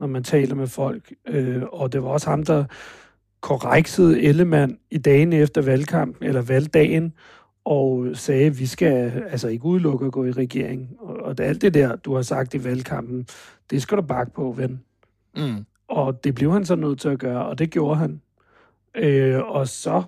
når 0.01 0.07
man 0.07 0.25
taler 0.25 0.55
med 0.55 0.67
folk. 0.67 1.13
Øh, 1.29 1.63
og 1.63 1.93
det 1.93 2.03
var 2.03 2.09
også 2.09 2.31
ham, 2.31 2.45
der 2.45 2.65
korreksede 3.41 4.23
Ellemann 4.23 4.79
i 4.91 4.99
dagen 4.99 5.33
efter 5.33 5.63
valgkampen, 5.63 6.29
eller 6.29 6.43
valgdagen, 6.43 7.13
og 7.65 8.07
sagde, 8.15 8.47
at 8.47 8.59
vi 8.59 8.67
skal 8.67 9.25
altså 9.31 9.49
ikke 9.49 9.65
udelukke 9.65 10.07
at 10.07 10.13
gå 10.13 10.25
i 10.25 10.33
regering. 10.33 10.91
Og, 10.99 11.17
og 11.17 11.39
det, 11.39 11.45
alt 11.45 11.63
det 11.63 11.75
der, 11.75 11.97
du 11.97 12.15
har 12.15 12.23
sagt 12.23 12.55
i 12.55 12.65
valgkampen, 12.65 13.27
det 13.71 13.83
skal 13.83 13.97
du 13.99 14.03
bakke 14.03 14.33
på, 14.33 14.55
ven. 14.57 14.81
Mm. 15.37 15.65
Og 15.89 16.25
det 16.25 16.35
blev 16.35 16.53
han 16.53 16.65
så 16.65 16.75
nødt 16.75 17.01
til 17.01 17.09
at 17.09 17.19
gøre, 17.19 17.47
og 17.47 17.59
det 17.59 17.71
gjorde 17.71 17.97
han. 17.97 18.21
Øh, 18.95 19.41
og 19.41 19.69
så 19.69 20.03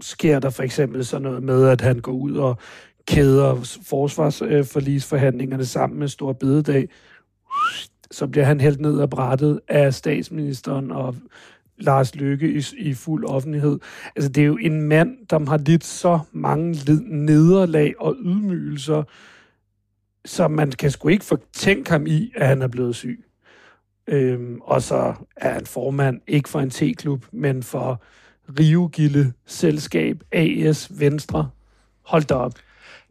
sker 0.00 0.38
der 0.38 0.50
for 0.50 0.62
eksempel 0.62 1.04
sådan 1.04 1.22
noget 1.22 1.42
med, 1.42 1.68
at 1.68 1.80
han 1.80 2.00
går 2.00 2.12
ud 2.12 2.36
og 2.36 2.58
kæder 3.06 3.78
forsvarsforlisforhandlingerne 3.88 5.64
sammen 5.64 5.98
med 5.98 6.08
Stor 6.08 6.32
Bededag, 6.32 6.88
så 8.10 8.26
bliver 8.26 8.44
han 8.44 8.60
helt 8.60 8.80
ned 8.80 9.00
af 9.00 9.10
brættet 9.10 9.60
af 9.68 9.94
statsministeren 9.94 10.90
og 10.90 11.16
Lars 11.80 12.14
Løkke 12.14 12.52
i, 12.52 12.64
i 12.78 12.94
fuld 12.94 13.24
offentlighed. 13.24 13.78
Altså, 14.16 14.30
det 14.30 14.40
er 14.40 14.46
jo 14.46 14.56
en 14.56 14.82
mand, 14.82 15.26
der 15.30 15.48
har 15.48 15.58
lidt 15.58 15.84
så 15.84 16.18
mange 16.32 16.78
nederlag 17.06 17.94
og 17.98 18.16
ydmygelser, 18.20 19.02
så 20.24 20.48
man 20.48 20.72
kan 20.72 20.90
sgu 20.90 21.08
ikke 21.08 21.24
fortænke 21.24 21.90
ham 21.90 22.06
i, 22.06 22.32
at 22.36 22.46
han 22.46 22.62
er 22.62 22.68
blevet 22.68 22.96
syg. 22.96 23.24
Øhm, 24.06 24.60
og 24.60 24.82
så 24.82 25.14
er 25.36 25.52
han 25.52 25.66
formand, 25.66 26.20
ikke 26.26 26.48
for 26.48 26.60
en 26.60 26.70
T-klub, 26.70 27.24
men 27.32 27.62
for 27.62 28.02
Rivegilde 28.58 29.32
Selskab 29.46 30.22
AS 30.32 31.00
Venstre. 31.00 31.50
Hold 32.02 32.24
da 32.24 32.34
op. 32.34 32.52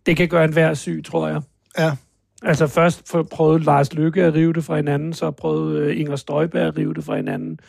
Det 0.06 0.18
kan 0.18 0.28
gøre 0.28 0.46
en 0.46 0.54
hver 0.54 0.74
syg, 0.74 1.02
tror 1.06 1.28
jeg. 1.28 1.42
Ja. 1.78 1.96
Altså 2.44 2.68
først 2.68 3.14
prøvede 3.32 3.64
Lars 3.64 3.94
Lykke 3.94 4.24
at 4.24 4.34
rive 4.34 4.54
det 4.54 4.64
fra 4.64 4.76
hinanden, 4.76 5.14
så 5.14 5.32
prøvede 5.32 5.80
øh, 5.80 6.00
Inger 6.00 6.16
Støjberg 6.16 6.68
at 6.68 6.78
rive 6.78 6.94
det 6.94 7.04
fra 7.04 7.16
hinanden. 7.16 7.60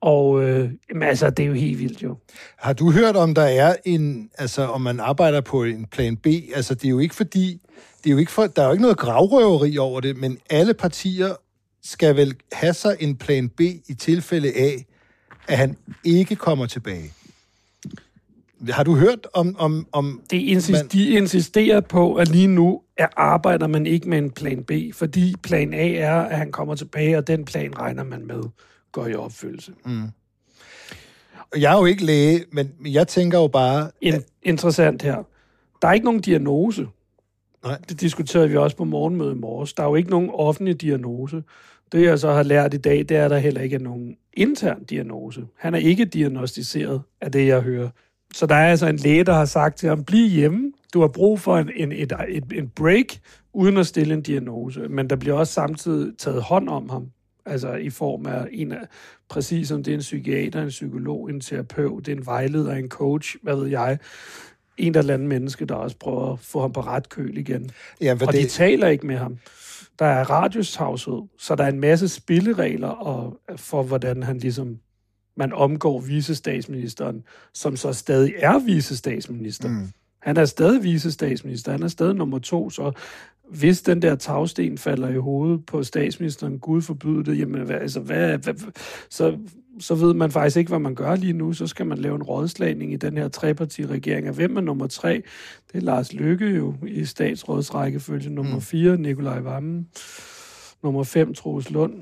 Og 0.00 0.42
øh, 0.42 0.70
jamen, 0.90 1.02
altså, 1.02 1.30
det 1.30 1.42
er 1.42 1.46
jo 1.46 1.54
helt 1.54 1.78
vildt 1.78 2.02
jo. 2.02 2.16
Har 2.58 2.72
du 2.72 2.90
hørt, 2.90 3.16
om 3.16 3.34
der 3.34 3.42
er 3.42 3.76
en, 3.84 4.30
altså 4.38 4.62
om 4.62 4.80
man 4.80 5.00
arbejder 5.00 5.40
på 5.40 5.64
en 5.64 5.86
plan 5.86 6.16
B? 6.16 6.26
Altså, 6.54 6.74
det 6.74 6.84
er 6.84 6.90
jo 6.90 6.98
ikke 6.98 7.14
fordi, 7.14 7.60
det 8.04 8.10
er 8.10 8.10
jo 8.10 8.18
ikke 8.18 8.32
for, 8.32 8.46
der 8.46 8.62
er 8.62 8.66
jo 8.66 8.72
ikke 8.72 8.82
noget 8.82 8.98
gravrøveri 8.98 9.78
over 9.78 10.00
det, 10.00 10.16
men 10.16 10.38
alle 10.50 10.74
partier 10.74 11.34
skal 11.82 12.16
vel 12.16 12.34
have 12.52 12.74
sig 12.74 12.96
en 13.00 13.16
plan 13.16 13.48
B 13.48 13.60
i 13.60 13.94
tilfælde 13.98 14.52
af, 14.56 14.86
at 15.48 15.58
han 15.58 15.76
ikke 16.04 16.36
kommer 16.36 16.66
tilbage. 16.66 17.12
Har 18.68 18.82
du 18.82 18.96
hørt 18.96 19.26
om... 19.34 19.56
om, 19.58 19.86
om 19.92 20.22
det 20.30 20.36
insist, 20.36 20.70
man... 20.70 20.88
De 20.92 21.08
insisterer 21.08 21.80
på, 21.80 22.14
at 22.14 22.28
lige 22.28 22.46
nu 22.46 22.82
er, 22.96 23.06
arbejder 23.16 23.66
man 23.66 23.86
ikke 23.86 24.08
med 24.08 24.18
en 24.18 24.30
plan 24.30 24.64
B, 24.64 24.72
fordi 24.94 25.34
plan 25.42 25.74
A 25.74 25.92
er, 25.92 26.20
at 26.20 26.38
han 26.38 26.52
kommer 26.52 26.74
tilbage, 26.74 27.18
og 27.18 27.26
den 27.26 27.44
plan 27.44 27.78
regner 27.78 28.04
man 28.04 28.26
med 28.26 28.42
går 28.92 29.06
i 29.06 29.14
opfyldelse. 29.14 29.72
Mm. 29.84 30.08
Jeg 31.56 31.72
er 31.72 31.78
jo 31.78 31.84
ikke 31.84 32.04
læge, 32.04 32.44
men 32.52 32.72
jeg 32.84 33.08
tænker 33.08 33.38
jo 33.38 33.46
bare... 33.46 33.90
In, 34.00 34.14
at... 34.14 34.26
Interessant 34.42 35.02
her. 35.02 35.22
Der 35.82 35.88
er 35.88 35.92
ikke 35.92 36.04
nogen 36.04 36.20
diagnose. 36.20 36.88
Nej. 37.64 37.78
Det 37.88 38.00
diskuterede 38.00 38.48
vi 38.48 38.56
også 38.56 38.76
på 38.76 38.84
morgenmødet 38.84 39.34
i 39.34 39.38
morges. 39.38 39.72
Der 39.72 39.82
er 39.82 39.88
jo 39.88 39.94
ikke 39.94 40.10
nogen 40.10 40.30
offentlig 40.32 40.80
diagnose. 40.80 41.42
Det, 41.92 42.02
jeg 42.02 42.18
så 42.18 42.32
har 42.32 42.42
lært 42.42 42.74
i 42.74 42.76
dag, 42.76 42.98
det 42.98 43.10
er, 43.10 43.24
at 43.24 43.30
der 43.30 43.38
heller 43.38 43.60
ikke 43.60 43.76
er 43.76 43.80
nogen 43.80 44.16
intern 44.32 44.84
diagnose. 44.84 45.46
Han 45.58 45.74
er 45.74 45.78
ikke 45.78 46.04
diagnostiseret 46.04 47.02
af 47.20 47.32
det, 47.32 47.46
jeg 47.46 47.60
hører. 47.60 47.88
Så 48.34 48.46
der 48.46 48.54
er 48.54 48.70
altså 48.70 48.86
en 48.86 48.96
læge, 48.96 49.24
der 49.24 49.32
har 49.32 49.44
sagt 49.44 49.78
til 49.78 49.88
ham, 49.88 50.04
bliv 50.04 50.28
hjemme. 50.28 50.72
Du 50.94 51.00
har 51.00 51.08
brug 51.08 51.40
for 51.40 51.58
en, 51.58 51.70
en, 51.76 51.92
et, 51.92 52.12
et, 52.28 52.44
en 52.52 52.68
break, 52.68 53.06
uden 53.52 53.76
at 53.76 53.86
stille 53.86 54.14
en 54.14 54.22
diagnose. 54.22 54.80
Men 54.80 55.10
der 55.10 55.16
bliver 55.16 55.36
også 55.36 55.52
samtidig 55.52 56.18
taget 56.18 56.42
hånd 56.42 56.68
om 56.68 56.88
ham. 56.88 57.10
Altså 57.50 57.74
i 57.74 57.90
form 57.90 58.26
af 58.26 58.48
en 58.52 58.72
af, 58.72 58.86
præcis 59.28 59.68
som 59.68 59.82
det 59.82 59.90
er 59.90 59.94
en 59.94 60.00
psykiater, 60.00 60.62
en 60.62 60.68
psykolog, 60.68 61.30
en 61.30 61.40
terapeut, 61.40 62.06
det 62.06 62.12
er 62.12 62.16
en 62.16 62.26
vejleder, 62.26 62.74
en 62.74 62.88
coach, 62.88 63.36
hvad 63.42 63.56
ved 63.56 63.66
jeg. 63.66 63.98
En 64.76 64.96
eller 64.96 65.14
anden 65.14 65.28
menneske, 65.28 65.64
der 65.64 65.74
også 65.74 65.96
prøver 65.96 66.32
at 66.32 66.38
få 66.38 66.60
ham 66.60 66.72
på 66.72 66.80
ret 66.80 67.08
køl 67.08 67.38
igen. 67.38 67.70
Ja, 68.00 68.12
og 68.12 68.32
det... 68.32 68.42
de 68.42 68.48
taler 68.48 68.88
ikke 68.88 69.06
med 69.06 69.16
ham. 69.16 69.38
Der 69.98 70.06
er 70.06 70.30
radiostavshed, 70.30 71.22
så 71.38 71.54
der 71.54 71.64
er 71.64 71.68
en 71.68 71.80
masse 71.80 72.08
spilleregler 72.08 72.88
og, 72.88 73.40
for, 73.56 73.82
hvordan 73.82 74.22
han 74.22 74.38
ligesom 74.38 74.78
man 75.36 75.52
omgår 75.52 76.00
visestatsministeren, 76.00 77.24
som 77.54 77.76
så 77.76 77.92
stadig 77.92 78.34
er 78.36 78.58
visestatsminister. 78.58 79.68
Mm. 79.68 79.88
Han 80.22 80.36
er 80.36 80.44
stadig 80.44 80.82
visestatsminister, 80.82 81.72
han 81.72 81.82
er 81.82 81.88
stadig 81.88 82.14
nummer 82.14 82.38
to, 82.38 82.70
så 82.70 82.92
hvis 83.50 83.82
den 83.82 84.02
der 84.02 84.14
tagsten 84.14 84.78
falder 84.78 85.08
i 85.08 85.16
hovedet 85.16 85.66
på 85.66 85.82
statsministeren, 85.82 86.58
Gud 86.58 86.82
forbyde 86.82 87.24
det, 87.24 87.38
jamen, 87.38 87.62
hvad, 87.62 87.76
altså, 87.76 88.00
hvad, 88.00 88.38
hvad, 88.38 88.54
så, 89.10 89.38
så 89.80 89.94
ved 89.94 90.14
man 90.14 90.30
faktisk 90.30 90.56
ikke, 90.56 90.68
hvad 90.68 90.78
man 90.78 90.94
gør 90.94 91.16
lige 91.16 91.32
nu. 91.32 91.52
Så 91.52 91.66
skal 91.66 91.86
man 91.86 91.98
lave 91.98 92.14
en 92.14 92.22
rådslagning 92.22 92.92
i 92.92 92.96
den 92.96 93.16
her 93.16 93.28
trepartiregering. 93.28 94.28
Og 94.28 94.34
hvem 94.34 94.56
er 94.56 94.60
nummer 94.60 94.86
tre? 94.86 95.22
Det 95.72 95.78
er 95.78 95.80
Lars 95.80 96.12
Lykke 96.12 96.46
jo 96.46 96.74
i 96.86 97.04
statsrådsrækkefølge. 97.04 98.30
Nummer 98.30 98.54
mm. 98.54 98.60
fire, 98.60 98.96
Nikolaj 98.96 99.40
Vammen. 99.40 99.88
Nummer 100.82 101.02
fem, 101.02 101.34
Troels 101.34 101.70
Lund. 101.70 101.94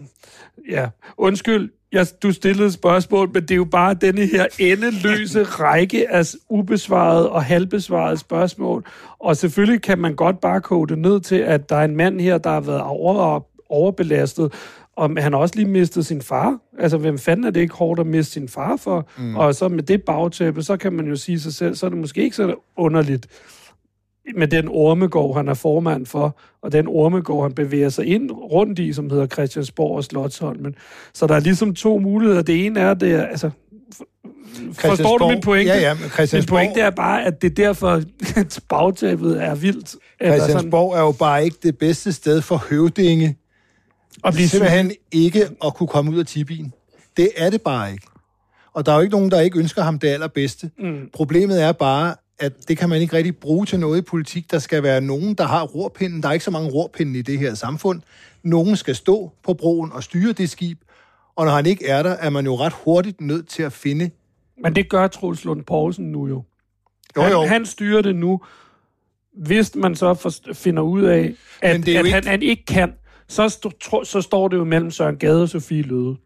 Ja, 0.71 0.89
undskyld, 1.17 1.71
jeg, 1.93 2.07
du 2.23 2.33
stillede 2.33 2.67
et 2.67 2.73
spørgsmål, 2.73 3.31
men 3.35 3.43
det 3.43 3.51
er 3.51 3.57
jo 3.57 3.65
bare 3.65 3.95
denne 3.95 4.27
her 4.27 4.47
endeløse 4.59 5.43
række 5.43 6.11
af 6.11 6.25
ubesvarede 6.49 7.31
og 7.31 7.45
halvbesvarede 7.45 8.17
spørgsmål. 8.17 8.85
Og 9.19 9.37
selvfølgelig 9.37 9.83
kan 9.83 9.99
man 9.99 10.15
godt 10.15 10.41
bare 10.41 10.61
koge 10.61 10.89
det 10.89 10.99
ned 10.99 11.21
til, 11.21 11.37
at 11.37 11.69
der 11.69 11.77
er 11.77 11.85
en 11.85 11.97
mand 11.97 12.21
her, 12.21 12.39
der 12.39 12.51
har 12.51 12.61
været 12.61 12.81
over, 12.81 13.41
overbelastet, 13.69 14.53
og 14.97 15.11
han 15.19 15.33
har 15.33 15.41
også 15.41 15.57
lige 15.57 15.69
mistet 15.69 16.07
sin 16.07 16.23
far. 16.23 16.59
Altså, 16.79 16.99
hvem 16.99 17.19
fanden 17.19 17.47
er 17.47 17.51
det 17.51 17.61
ikke 17.61 17.75
hårdt 17.75 18.01
at 18.01 18.07
miste 18.07 18.33
sin 18.33 18.49
far 18.49 18.77
for? 18.77 19.09
Mm. 19.19 19.37
Og 19.37 19.55
så 19.55 19.69
med 19.69 19.83
det 19.83 20.03
bagtæppe, 20.03 20.63
så 20.63 20.77
kan 20.77 20.93
man 20.93 21.07
jo 21.07 21.17
sige 21.17 21.41
sig 21.41 21.55
selv, 21.55 21.75
så 21.75 21.87
er 21.87 21.91
det 21.91 21.99
måske 21.99 22.23
ikke 22.23 22.37
så 22.37 22.55
underligt, 22.77 23.27
med 24.37 24.49
den 24.49 24.69
ormegård, 24.69 25.37
han 25.37 25.49
er 25.49 25.55
formand 25.55 26.07
for, 26.07 26.39
og 26.63 26.73
den 26.73 26.89
ormegård, 26.89 27.45
han 27.45 27.53
bevæger 27.53 27.89
sig 27.89 28.07
ind 28.07 28.31
rundt 28.33 28.79
i, 28.79 28.93
som 28.93 29.11
hedder 29.11 29.27
Christiansborg 29.27 29.97
og 29.97 30.05
Slottholmen. 30.05 30.75
Så 31.15 31.27
der 31.27 31.35
er 31.35 31.41
ligesom 31.41 31.75
to 31.75 31.99
muligheder. 31.99 32.43
Det 32.43 32.67
ene 32.67 32.81
er, 32.81 32.95
det 32.95 33.13
er, 33.13 33.27
altså, 33.27 33.51
Forstår 34.73 35.19
du 35.19 35.29
min 35.29 35.41
pointe? 35.41 35.73
Ja, 35.73 35.95
ja, 36.19 36.27
Min 36.33 36.45
pointe 36.47 36.81
er 36.81 36.91
bare, 36.91 37.25
at 37.25 37.43
det 37.43 37.51
er 37.51 37.55
derfor, 37.55 37.89
at 38.37 38.61
bagtæppet 38.69 39.43
er 39.43 39.55
vildt. 39.55 39.97
Christiansborg 40.25 40.93
sådan... 40.93 41.03
er 41.03 41.07
jo 41.07 41.13
bare 41.13 41.45
ikke 41.45 41.57
det 41.63 41.79
bedste 41.79 42.13
sted 42.13 42.43
for 42.43 42.57
høvdinge. 42.71 43.37
Og 44.23 44.33
blive 44.33 44.49
simpelthen 44.49 44.93
ikke 45.13 45.49
at 45.65 45.75
kunne 45.75 45.87
komme 45.87 46.11
ud 46.11 46.19
af 46.19 46.27
tibien. 46.27 46.73
Det 47.17 47.31
er 47.37 47.51
det 47.51 47.63
bare 47.63 47.93
ikke. 47.93 48.07
Og 48.75 48.87
der 48.87 48.93
er 48.93 48.97
jo 48.97 49.03
ikke 49.03 49.15
nogen, 49.15 49.31
der 49.31 49.41
ikke 49.41 49.59
ønsker 49.59 49.83
ham 49.83 49.99
det 49.99 50.09
allerbedste. 50.09 50.71
Mm. 50.79 51.11
Problemet 51.13 51.63
er 51.63 51.73
bare, 51.73 52.15
at 52.41 52.69
det 52.69 52.79
kan 52.79 52.89
man 52.89 53.01
ikke 53.01 53.17
rigtig 53.17 53.37
bruge 53.37 53.67
til 53.67 53.81
noget 53.81 53.99
i 53.99 54.03
politik. 54.03 54.51
Der 54.51 54.59
skal 54.59 54.83
være 54.83 55.01
nogen, 55.01 55.35
der 55.35 55.45
har 55.45 55.63
rorpinden. 55.63 56.23
Der 56.23 56.29
er 56.29 56.33
ikke 56.33 56.45
så 56.45 56.51
mange 56.51 56.71
rorpinde 56.71 57.19
i 57.19 57.23
det 57.23 57.39
her 57.39 57.55
samfund. 57.55 58.03
Nogen 58.43 58.77
skal 58.77 58.95
stå 58.95 59.33
på 59.45 59.55
broen 59.55 59.93
og 59.93 60.03
styre 60.03 60.33
det 60.33 60.51
skib. 60.51 60.79
Og 61.37 61.45
når 61.45 61.53
han 61.53 61.67
ikke 61.67 61.87
er 61.87 62.03
der, 62.03 62.11
er 62.11 62.31
man 62.31 62.45
jo 62.45 62.57
ret 62.57 62.73
hurtigt 62.85 63.21
nødt 63.21 63.49
til 63.49 63.63
at 63.63 63.73
finde... 63.73 64.11
Men 64.63 64.77
det 64.77 64.91
gør 64.91 65.07
Troels 65.07 65.45
Lund 65.45 65.65
Poulsen 65.65 66.13
nu 66.13 66.29
jo. 66.29 66.43
Jo, 67.17 67.23
jo. 67.23 67.41
Han, 67.41 67.49
han 67.49 67.67
styrer 67.67 68.03
det 68.03 68.17
nu. 68.17 68.41
Hvis 69.33 69.75
man 69.75 69.95
så 69.95 70.41
finder 70.53 70.83
ud 70.83 71.03
af, 71.03 71.35
at, 71.63 71.75
at 71.81 71.89
ikke... 71.89 72.11
han, 72.11 72.25
han 72.25 72.43
ikke 72.43 72.65
kan, 72.65 72.93
så, 73.29 73.47
st- 73.47 74.05
så 74.05 74.21
står 74.21 74.49
det 74.49 74.57
jo 74.57 74.65
mellem 74.65 74.91
Søren 74.91 75.17
Gade 75.17 75.43
og 75.43 75.49
Sofie 75.49 75.83
Løde. 75.83 76.17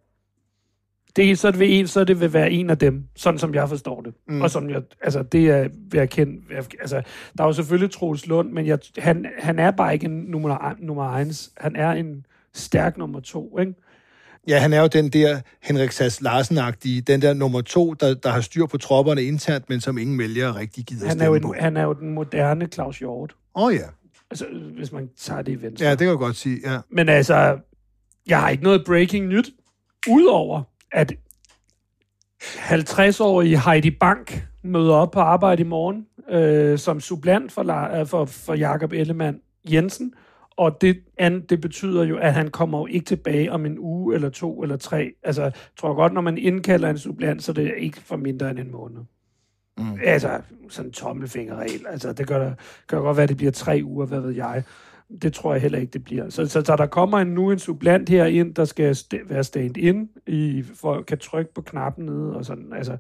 Det, 1.16 1.38
så, 1.38 1.50
det 1.50 1.60
vil, 1.60 1.88
så 1.88 2.04
det 2.04 2.20
vil 2.20 2.32
være 2.32 2.50
en 2.50 2.70
af 2.70 2.78
dem, 2.78 3.04
sådan 3.16 3.38
som 3.38 3.54
jeg 3.54 3.68
forstår 3.68 4.00
det. 4.00 4.14
Mm. 4.28 4.42
Og 4.42 4.50
som 4.50 4.70
jeg, 4.70 4.82
altså, 5.00 5.22
det 5.22 5.50
er 5.50 5.68
ved 5.90 6.00
at 6.00 6.10
kende, 6.10 6.54
altså, 6.80 7.02
der 7.38 7.44
er 7.44 7.48
jo 7.48 7.52
selvfølgelig 7.52 7.90
Troels 7.90 8.26
Lund, 8.26 8.52
men 8.52 8.66
jeg, 8.66 8.78
han, 8.98 9.26
han 9.38 9.58
er 9.58 9.70
bare 9.70 9.94
ikke 9.94 10.06
en 10.06 10.24
nummer, 10.28 10.74
nummer 10.78 11.16
eins. 11.16 11.50
Han 11.56 11.76
er 11.76 11.90
en 11.90 12.26
stærk 12.54 12.98
nummer 12.98 13.20
to, 13.20 13.58
ikke? 13.58 13.74
Ja, 14.48 14.58
han 14.58 14.72
er 14.72 14.80
jo 14.80 14.86
den 14.86 15.08
der 15.08 15.40
Henrik 15.62 15.90
Sass 15.90 16.20
larsen 16.20 16.56
den 17.06 17.22
der 17.22 17.34
nummer 17.34 17.60
to, 17.60 17.92
der, 17.92 18.14
der 18.14 18.30
har 18.30 18.40
styr 18.40 18.66
på 18.66 18.78
tropperne 18.78 19.22
internt, 19.22 19.68
men 19.68 19.80
som 19.80 19.98
ingen 19.98 20.18
vælger 20.18 20.56
rigtig 20.56 20.84
gider 20.84 21.08
han 21.08 21.20
er 21.20 21.26
jo 21.26 21.34
en, 21.34 21.54
Han 21.54 21.76
er 21.76 21.82
jo 21.82 21.92
den 21.92 22.14
moderne 22.14 22.66
Claus 22.66 22.98
Hjort. 22.98 23.34
Åh 23.54 23.64
oh, 23.64 23.74
ja. 23.74 23.86
Altså, 24.30 24.46
hvis 24.76 24.92
man 24.92 25.08
tager 25.18 25.42
det 25.42 25.52
i 25.52 25.62
venstre. 25.62 25.86
Ja, 25.86 25.90
det 25.90 25.98
kan 25.98 26.08
jeg 26.08 26.16
godt 26.16 26.36
sige, 26.36 26.60
ja. 26.64 26.78
Men 26.90 27.08
altså, 27.08 27.58
jeg 28.26 28.40
har 28.40 28.48
ikke 28.48 28.62
noget 28.62 28.82
breaking 28.86 29.26
nyt, 29.26 29.50
udover 30.08 30.62
at 30.92 31.12
50-årige 32.42 33.60
Heidi 33.60 33.90
Bank 33.90 34.46
møder 34.62 34.94
op 34.94 35.10
på 35.10 35.20
arbejde 35.20 35.62
i 35.62 35.66
morgen 35.66 36.06
øh, 36.30 36.78
som 36.78 37.00
sublant 37.00 37.52
for, 37.52 38.00
øh, 38.00 38.06
for, 38.06 38.24
for 38.24 38.54
Jakob 38.54 38.92
Ellemann 38.92 39.40
Jensen. 39.72 40.14
Og 40.56 40.80
det, 40.80 41.02
an, 41.18 41.40
det 41.40 41.60
betyder 41.60 42.04
jo, 42.04 42.18
at 42.18 42.34
han 42.34 42.50
kommer 42.50 42.78
jo 42.78 42.86
ikke 42.86 43.06
tilbage 43.06 43.52
om 43.52 43.66
en 43.66 43.78
uge 43.78 44.14
eller 44.14 44.30
to 44.30 44.62
eller 44.62 44.76
tre. 44.76 45.12
Altså, 45.22 45.42
jeg 45.42 45.52
tror 45.78 45.94
godt, 45.94 46.12
når 46.12 46.20
man 46.20 46.38
indkalder 46.38 46.90
en 46.90 46.98
sublant, 46.98 47.42
så 47.42 47.52
det 47.52 47.66
er 47.66 47.74
ikke 47.74 48.00
for 48.00 48.16
mindre 48.16 48.50
end 48.50 48.58
en 48.58 48.72
måned. 48.72 49.00
Mm. 49.78 49.98
Altså, 50.04 50.40
sådan 50.68 50.88
en 50.88 50.92
tommelfingerregel. 50.92 51.86
Altså, 51.88 52.12
det 52.12 52.26
gør, 52.26 52.44
det 52.44 52.56
kan 52.88 52.98
godt 52.98 53.16
være, 53.16 53.22
at 53.22 53.28
det 53.28 53.36
bliver 53.36 53.52
tre 53.52 53.80
uger, 53.84 54.06
hvad 54.06 54.20
ved 54.20 54.30
jeg 54.30 54.62
det 55.22 55.32
tror 55.32 55.52
jeg 55.52 55.62
heller 55.62 55.78
ikke, 55.78 55.92
det 55.92 56.04
bliver. 56.04 56.30
Så, 56.30 56.46
så, 56.46 56.62
så 56.66 56.76
der 56.76 56.86
kommer 56.86 57.18
en, 57.18 57.26
nu 57.26 57.50
en 57.50 57.58
sublant 57.58 58.08
her 58.08 58.24
ind, 58.24 58.54
der 58.54 58.64
skal 58.64 58.96
st- 58.96 59.28
være 59.28 59.44
stand-in, 59.44 60.08
i, 60.26 60.64
for 60.74 61.02
kan 61.02 61.18
trykke 61.18 61.54
på 61.54 61.62
knappen 61.62 62.06
nede, 62.06 62.36
og 62.36 62.44
sådan, 62.44 62.72
altså, 62.76 62.96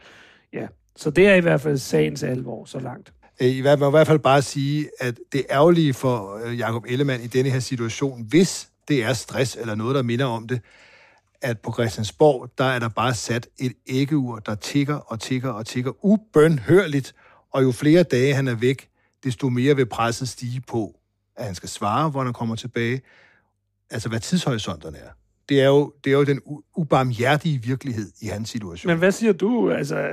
ja. 0.52 0.66
Så 0.96 1.10
det 1.10 1.26
er 1.26 1.34
i 1.34 1.40
hvert 1.40 1.60
fald 1.60 1.78
sagens 1.78 2.22
alvor, 2.22 2.64
så 2.64 2.80
langt. 2.80 3.12
Øh, 3.40 3.48
I 3.48 3.60
hvert, 3.60 3.78
man 3.78 3.88
i 3.88 3.90
hvert 3.90 4.06
fald 4.06 4.18
bare 4.18 4.42
sige, 4.42 4.88
at 5.00 5.18
det 5.32 5.44
ærgerlige 5.50 5.94
for 5.94 6.46
øh, 6.46 6.58
Jakob 6.58 6.84
Ellemann 6.88 7.22
i 7.22 7.26
denne 7.26 7.50
her 7.50 7.60
situation, 7.60 8.26
hvis 8.28 8.68
det 8.88 9.04
er 9.04 9.12
stress 9.12 9.56
eller 9.60 9.74
noget, 9.74 9.94
der 9.94 10.02
minder 10.02 10.26
om 10.26 10.48
det, 10.48 10.60
at 11.42 11.60
på 11.60 11.72
Christiansborg, 11.72 12.50
der 12.58 12.64
er 12.64 12.78
der 12.78 12.88
bare 12.88 13.14
sat 13.14 13.48
et 13.58 13.72
æggeur, 13.86 14.38
der 14.38 14.54
tigger 14.54 14.94
og 14.94 15.20
tigger 15.20 15.50
og 15.50 15.66
tigger 15.66 16.04
ubønhørligt, 16.04 17.14
og 17.52 17.62
jo 17.62 17.72
flere 17.72 18.02
dage 18.02 18.34
han 18.34 18.48
er 18.48 18.54
væk, 18.54 18.88
desto 19.24 19.48
mere 19.48 19.76
vil 19.76 19.86
presset 19.86 20.28
stige 20.28 20.60
på, 20.60 20.96
at 21.36 21.44
han 21.44 21.54
skal 21.54 21.68
svare, 21.68 22.10
hvor 22.10 22.24
han 22.24 22.32
kommer 22.32 22.56
tilbage. 22.56 23.00
Altså, 23.90 24.08
hvad 24.08 24.20
tidshorisonterne 24.20 24.98
er. 24.98 25.10
Det 25.48 25.60
er 25.60 25.66
jo, 25.66 25.92
det 26.04 26.12
er 26.12 26.14
jo 26.14 26.24
den 26.24 26.40
ubarmhjertige 26.76 27.62
virkelighed 27.62 28.10
i 28.20 28.26
hans 28.26 28.48
situation. 28.50 28.90
Men 28.90 28.98
hvad 28.98 29.12
siger 29.12 29.32
du? 29.32 29.70
Altså, 29.70 30.10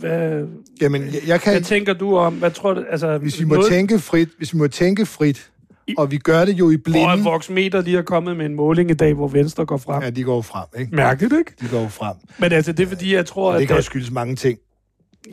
hvad, 0.00 0.46
Jamen, 0.80 1.02
jeg, 1.02 1.20
jeg 1.26 1.40
kan... 1.40 1.52
hvad 1.52 1.62
tænker 1.62 1.92
du 1.92 2.16
om? 2.16 2.34
Hvad 2.34 2.50
tror 2.50 2.74
du? 2.74 2.84
Altså, 2.90 3.18
Hvis 3.18 3.40
vi 3.40 3.44
må 3.44 3.68
tænke 3.68 3.98
frit, 3.98 4.28
hvis 4.38 4.52
vi 4.54 4.58
må 4.58 4.68
tænke 4.68 5.06
frit, 5.06 5.50
og 5.96 6.10
vi 6.10 6.18
gør 6.18 6.44
det 6.44 6.52
jo 6.52 6.70
i 6.70 6.74
Hvor 6.74 6.82
blinde... 6.92 7.24
Voxmeter 7.24 7.80
lige 7.82 7.98
er 7.98 8.02
kommet 8.02 8.36
med 8.36 8.46
en 8.46 8.54
måling 8.54 8.90
i 8.90 8.94
dag, 8.94 9.14
hvor 9.14 9.28
Venstre 9.28 9.66
går 9.66 9.76
frem. 9.76 10.02
Ja, 10.02 10.10
de 10.10 10.22
går 10.22 10.42
frem, 10.42 10.66
ikke? 10.78 10.96
Mærkeligt, 10.96 11.34
ikke? 11.38 11.52
De 11.60 11.68
går 11.68 11.88
frem. 11.88 12.16
Men 12.38 12.52
altså, 12.52 12.72
det 12.72 12.82
er 12.82 12.88
fordi, 12.88 13.14
jeg 13.14 13.26
tror, 13.26 13.48
Og 13.52 13.54
det 13.54 13.62
at... 13.62 13.68
kan 13.68 13.76
jo 13.76 13.82
skyldes 13.82 14.10
mange 14.10 14.36
ting. 14.36 14.58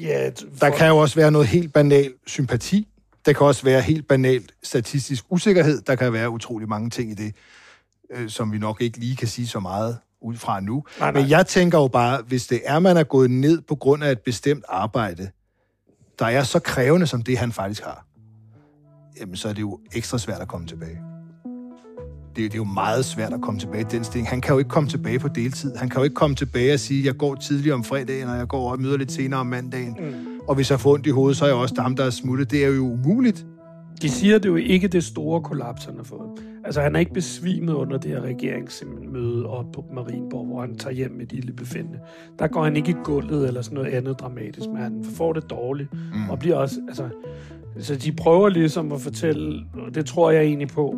Ja, 0.01 0.29
Der 0.61 0.69
kan 0.69 0.87
jo 0.87 0.97
også 0.97 1.15
være 1.15 1.31
noget 1.31 1.47
helt 1.47 1.73
banal 1.73 2.13
sympati. 2.27 2.87
Der 3.27 3.33
kan 3.33 3.45
også 3.47 3.63
være 3.63 3.81
helt 3.81 4.07
banalt 4.07 4.51
statistisk 4.63 5.25
usikkerhed. 5.29 5.81
Der 5.81 5.95
kan 5.95 6.13
være 6.13 6.29
utrolig 6.29 6.69
mange 6.69 6.89
ting 6.89 7.11
i 7.11 7.13
det, 7.13 7.35
øh, 8.13 8.29
som 8.29 8.51
vi 8.51 8.57
nok 8.57 8.81
ikke 8.81 8.97
lige 8.99 9.15
kan 9.15 9.27
sige 9.27 9.47
så 9.47 9.59
meget 9.59 9.97
ud 10.21 10.35
fra 10.35 10.59
nu. 10.59 10.83
Nej, 10.99 11.11
nej. 11.11 11.21
Men 11.21 11.29
jeg 11.29 11.47
tænker 11.47 11.77
jo 11.77 11.87
bare, 11.87 12.21
hvis 12.27 12.47
det 12.47 12.61
er, 12.65 12.79
man 12.79 12.97
er 12.97 13.03
gået 13.03 13.31
ned 13.31 13.61
på 13.61 13.75
grund 13.75 14.03
af 14.03 14.11
et 14.11 14.19
bestemt 14.19 14.63
arbejde, 14.69 15.29
der 16.19 16.25
er 16.25 16.43
så 16.43 16.59
krævende 16.59 17.07
som 17.07 17.21
det, 17.21 17.37
han 17.37 17.51
faktisk 17.51 17.83
har, 17.83 18.05
jamen 19.19 19.35
så 19.35 19.49
er 19.49 19.53
det 19.53 19.61
jo 19.61 19.79
ekstra 19.93 20.17
svært 20.17 20.41
at 20.41 20.47
komme 20.47 20.67
tilbage. 20.67 20.99
Det, 22.35 22.45
er- 22.45 22.49
det 22.49 22.53
er 22.53 22.57
jo 22.57 22.63
meget 22.63 23.05
svært 23.05 23.33
at 23.33 23.41
komme 23.41 23.59
tilbage 23.59 23.81
i 23.81 23.85
den 23.91 24.03
stilling. 24.03 24.29
Han 24.29 24.41
kan 24.41 24.51
jo 24.53 24.57
ikke 24.59 24.69
komme 24.69 24.89
tilbage 24.89 25.19
på 25.19 25.27
deltid. 25.27 25.75
Han 25.75 25.89
kan 25.89 25.99
jo 25.99 26.03
ikke 26.03 26.13
komme 26.15 26.35
tilbage 26.35 26.73
og 26.73 26.79
sige, 26.79 27.05
jeg 27.05 27.17
går 27.17 27.35
tidligere 27.35 27.73
om 27.75 27.83
fredagen, 27.83 28.29
og 28.29 28.37
jeg 28.37 28.47
går 28.47 28.71
og 28.71 28.81
møder 28.81 28.97
lidt 28.97 29.11
senere 29.11 29.39
om 29.39 29.47
mandagen. 29.47 29.97
Mm. 29.99 30.36
Og 30.47 30.55
hvis 30.55 30.71
jeg 30.71 30.79
får 30.79 30.93
ondt 30.93 31.07
i 31.07 31.09
hovedet, 31.09 31.37
så 31.37 31.45
er 31.45 31.49
jeg 31.49 31.57
også 31.57 31.81
ham, 31.81 31.95
der 31.95 32.03
er 32.03 32.09
smuttet. 32.09 32.51
Det 32.51 32.65
er 32.65 32.69
jo 32.69 32.83
umuligt. 32.83 33.45
De 34.01 34.09
siger, 34.09 34.37
det 34.37 34.45
er 34.45 34.49
jo 34.49 34.55
ikke 34.55 34.87
det 34.87 35.03
store 35.03 35.41
kollaps, 35.41 35.85
han 35.85 35.95
har 35.97 36.03
fået. 36.03 36.29
Altså, 36.65 36.81
han 36.81 36.95
er 36.95 36.99
ikke 36.99 37.13
besvimet 37.13 37.73
under 37.73 37.97
det 37.97 38.11
her 38.11 38.21
regeringsmøde 38.21 39.45
op 39.45 39.65
på 39.73 39.85
Marienborg, 39.93 40.45
hvor 40.45 40.61
han 40.61 40.75
tager 40.75 40.93
hjem 40.93 41.11
med 41.11 41.23
et 41.23 41.33
lille 41.33 41.53
befindende. 41.53 41.99
Der 42.39 42.47
går 42.47 42.63
han 42.63 42.75
ikke 42.75 42.91
i 42.91 42.95
gulvet 43.03 43.47
eller 43.47 43.61
sådan 43.61 43.75
noget 43.75 43.93
andet 43.93 44.19
dramatisk, 44.19 44.69
men 44.69 44.77
han 44.77 45.05
får 45.15 45.33
det 45.33 45.49
dårligt. 45.49 45.93
Mm. 45.93 46.29
Og 46.29 46.39
bliver 46.39 46.55
også, 46.55 46.75
altså... 46.87 47.09
Så 47.79 47.95
de 47.95 48.11
prøver 48.11 48.49
ligesom 48.49 48.91
at 48.91 49.01
fortælle, 49.01 49.65
og 49.73 49.95
det 49.95 50.05
tror 50.05 50.31
jeg 50.31 50.43
egentlig 50.43 50.67
på, 50.67 50.95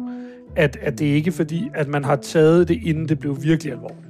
at, 0.55 0.77
at 0.81 0.99
det 0.99 1.05
ikke 1.05 1.27
er 1.27 1.31
fordi, 1.31 1.69
at 1.73 1.87
man 1.87 2.05
har 2.05 2.15
taget 2.15 2.67
det, 2.67 2.79
inden 2.83 3.09
det 3.09 3.19
blev 3.19 3.43
virkelig 3.43 3.73
alvorligt. 3.73 4.07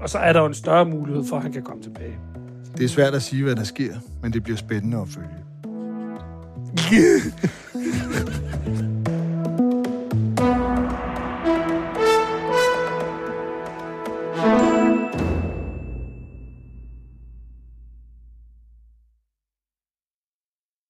Og 0.00 0.08
så 0.08 0.18
er 0.18 0.32
der 0.32 0.40
jo 0.40 0.46
en 0.46 0.54
større 0.54 0.84
mulighed 0.84 1.24
for, 1.24 1.36
at 1.36 1.42
han 1.42 1.52
kan 1.52 1.62
komme 1.62 1.82
tilbage. 1.82 2.18
Det 2.76 2.84
er 2.84 2.88
svært 2.88 3.14
at 3.14 3.22
sige, 3.22 3.42
hvad 3.42 3.56
der 3.56 3.64
sker, 3.64 3.94
men 4.22 4.32
det 4.32 4.42
bliver 4.42 4.56
spændende 4.56 4.98
at 5.00 5.08
følge. 5.08 5.28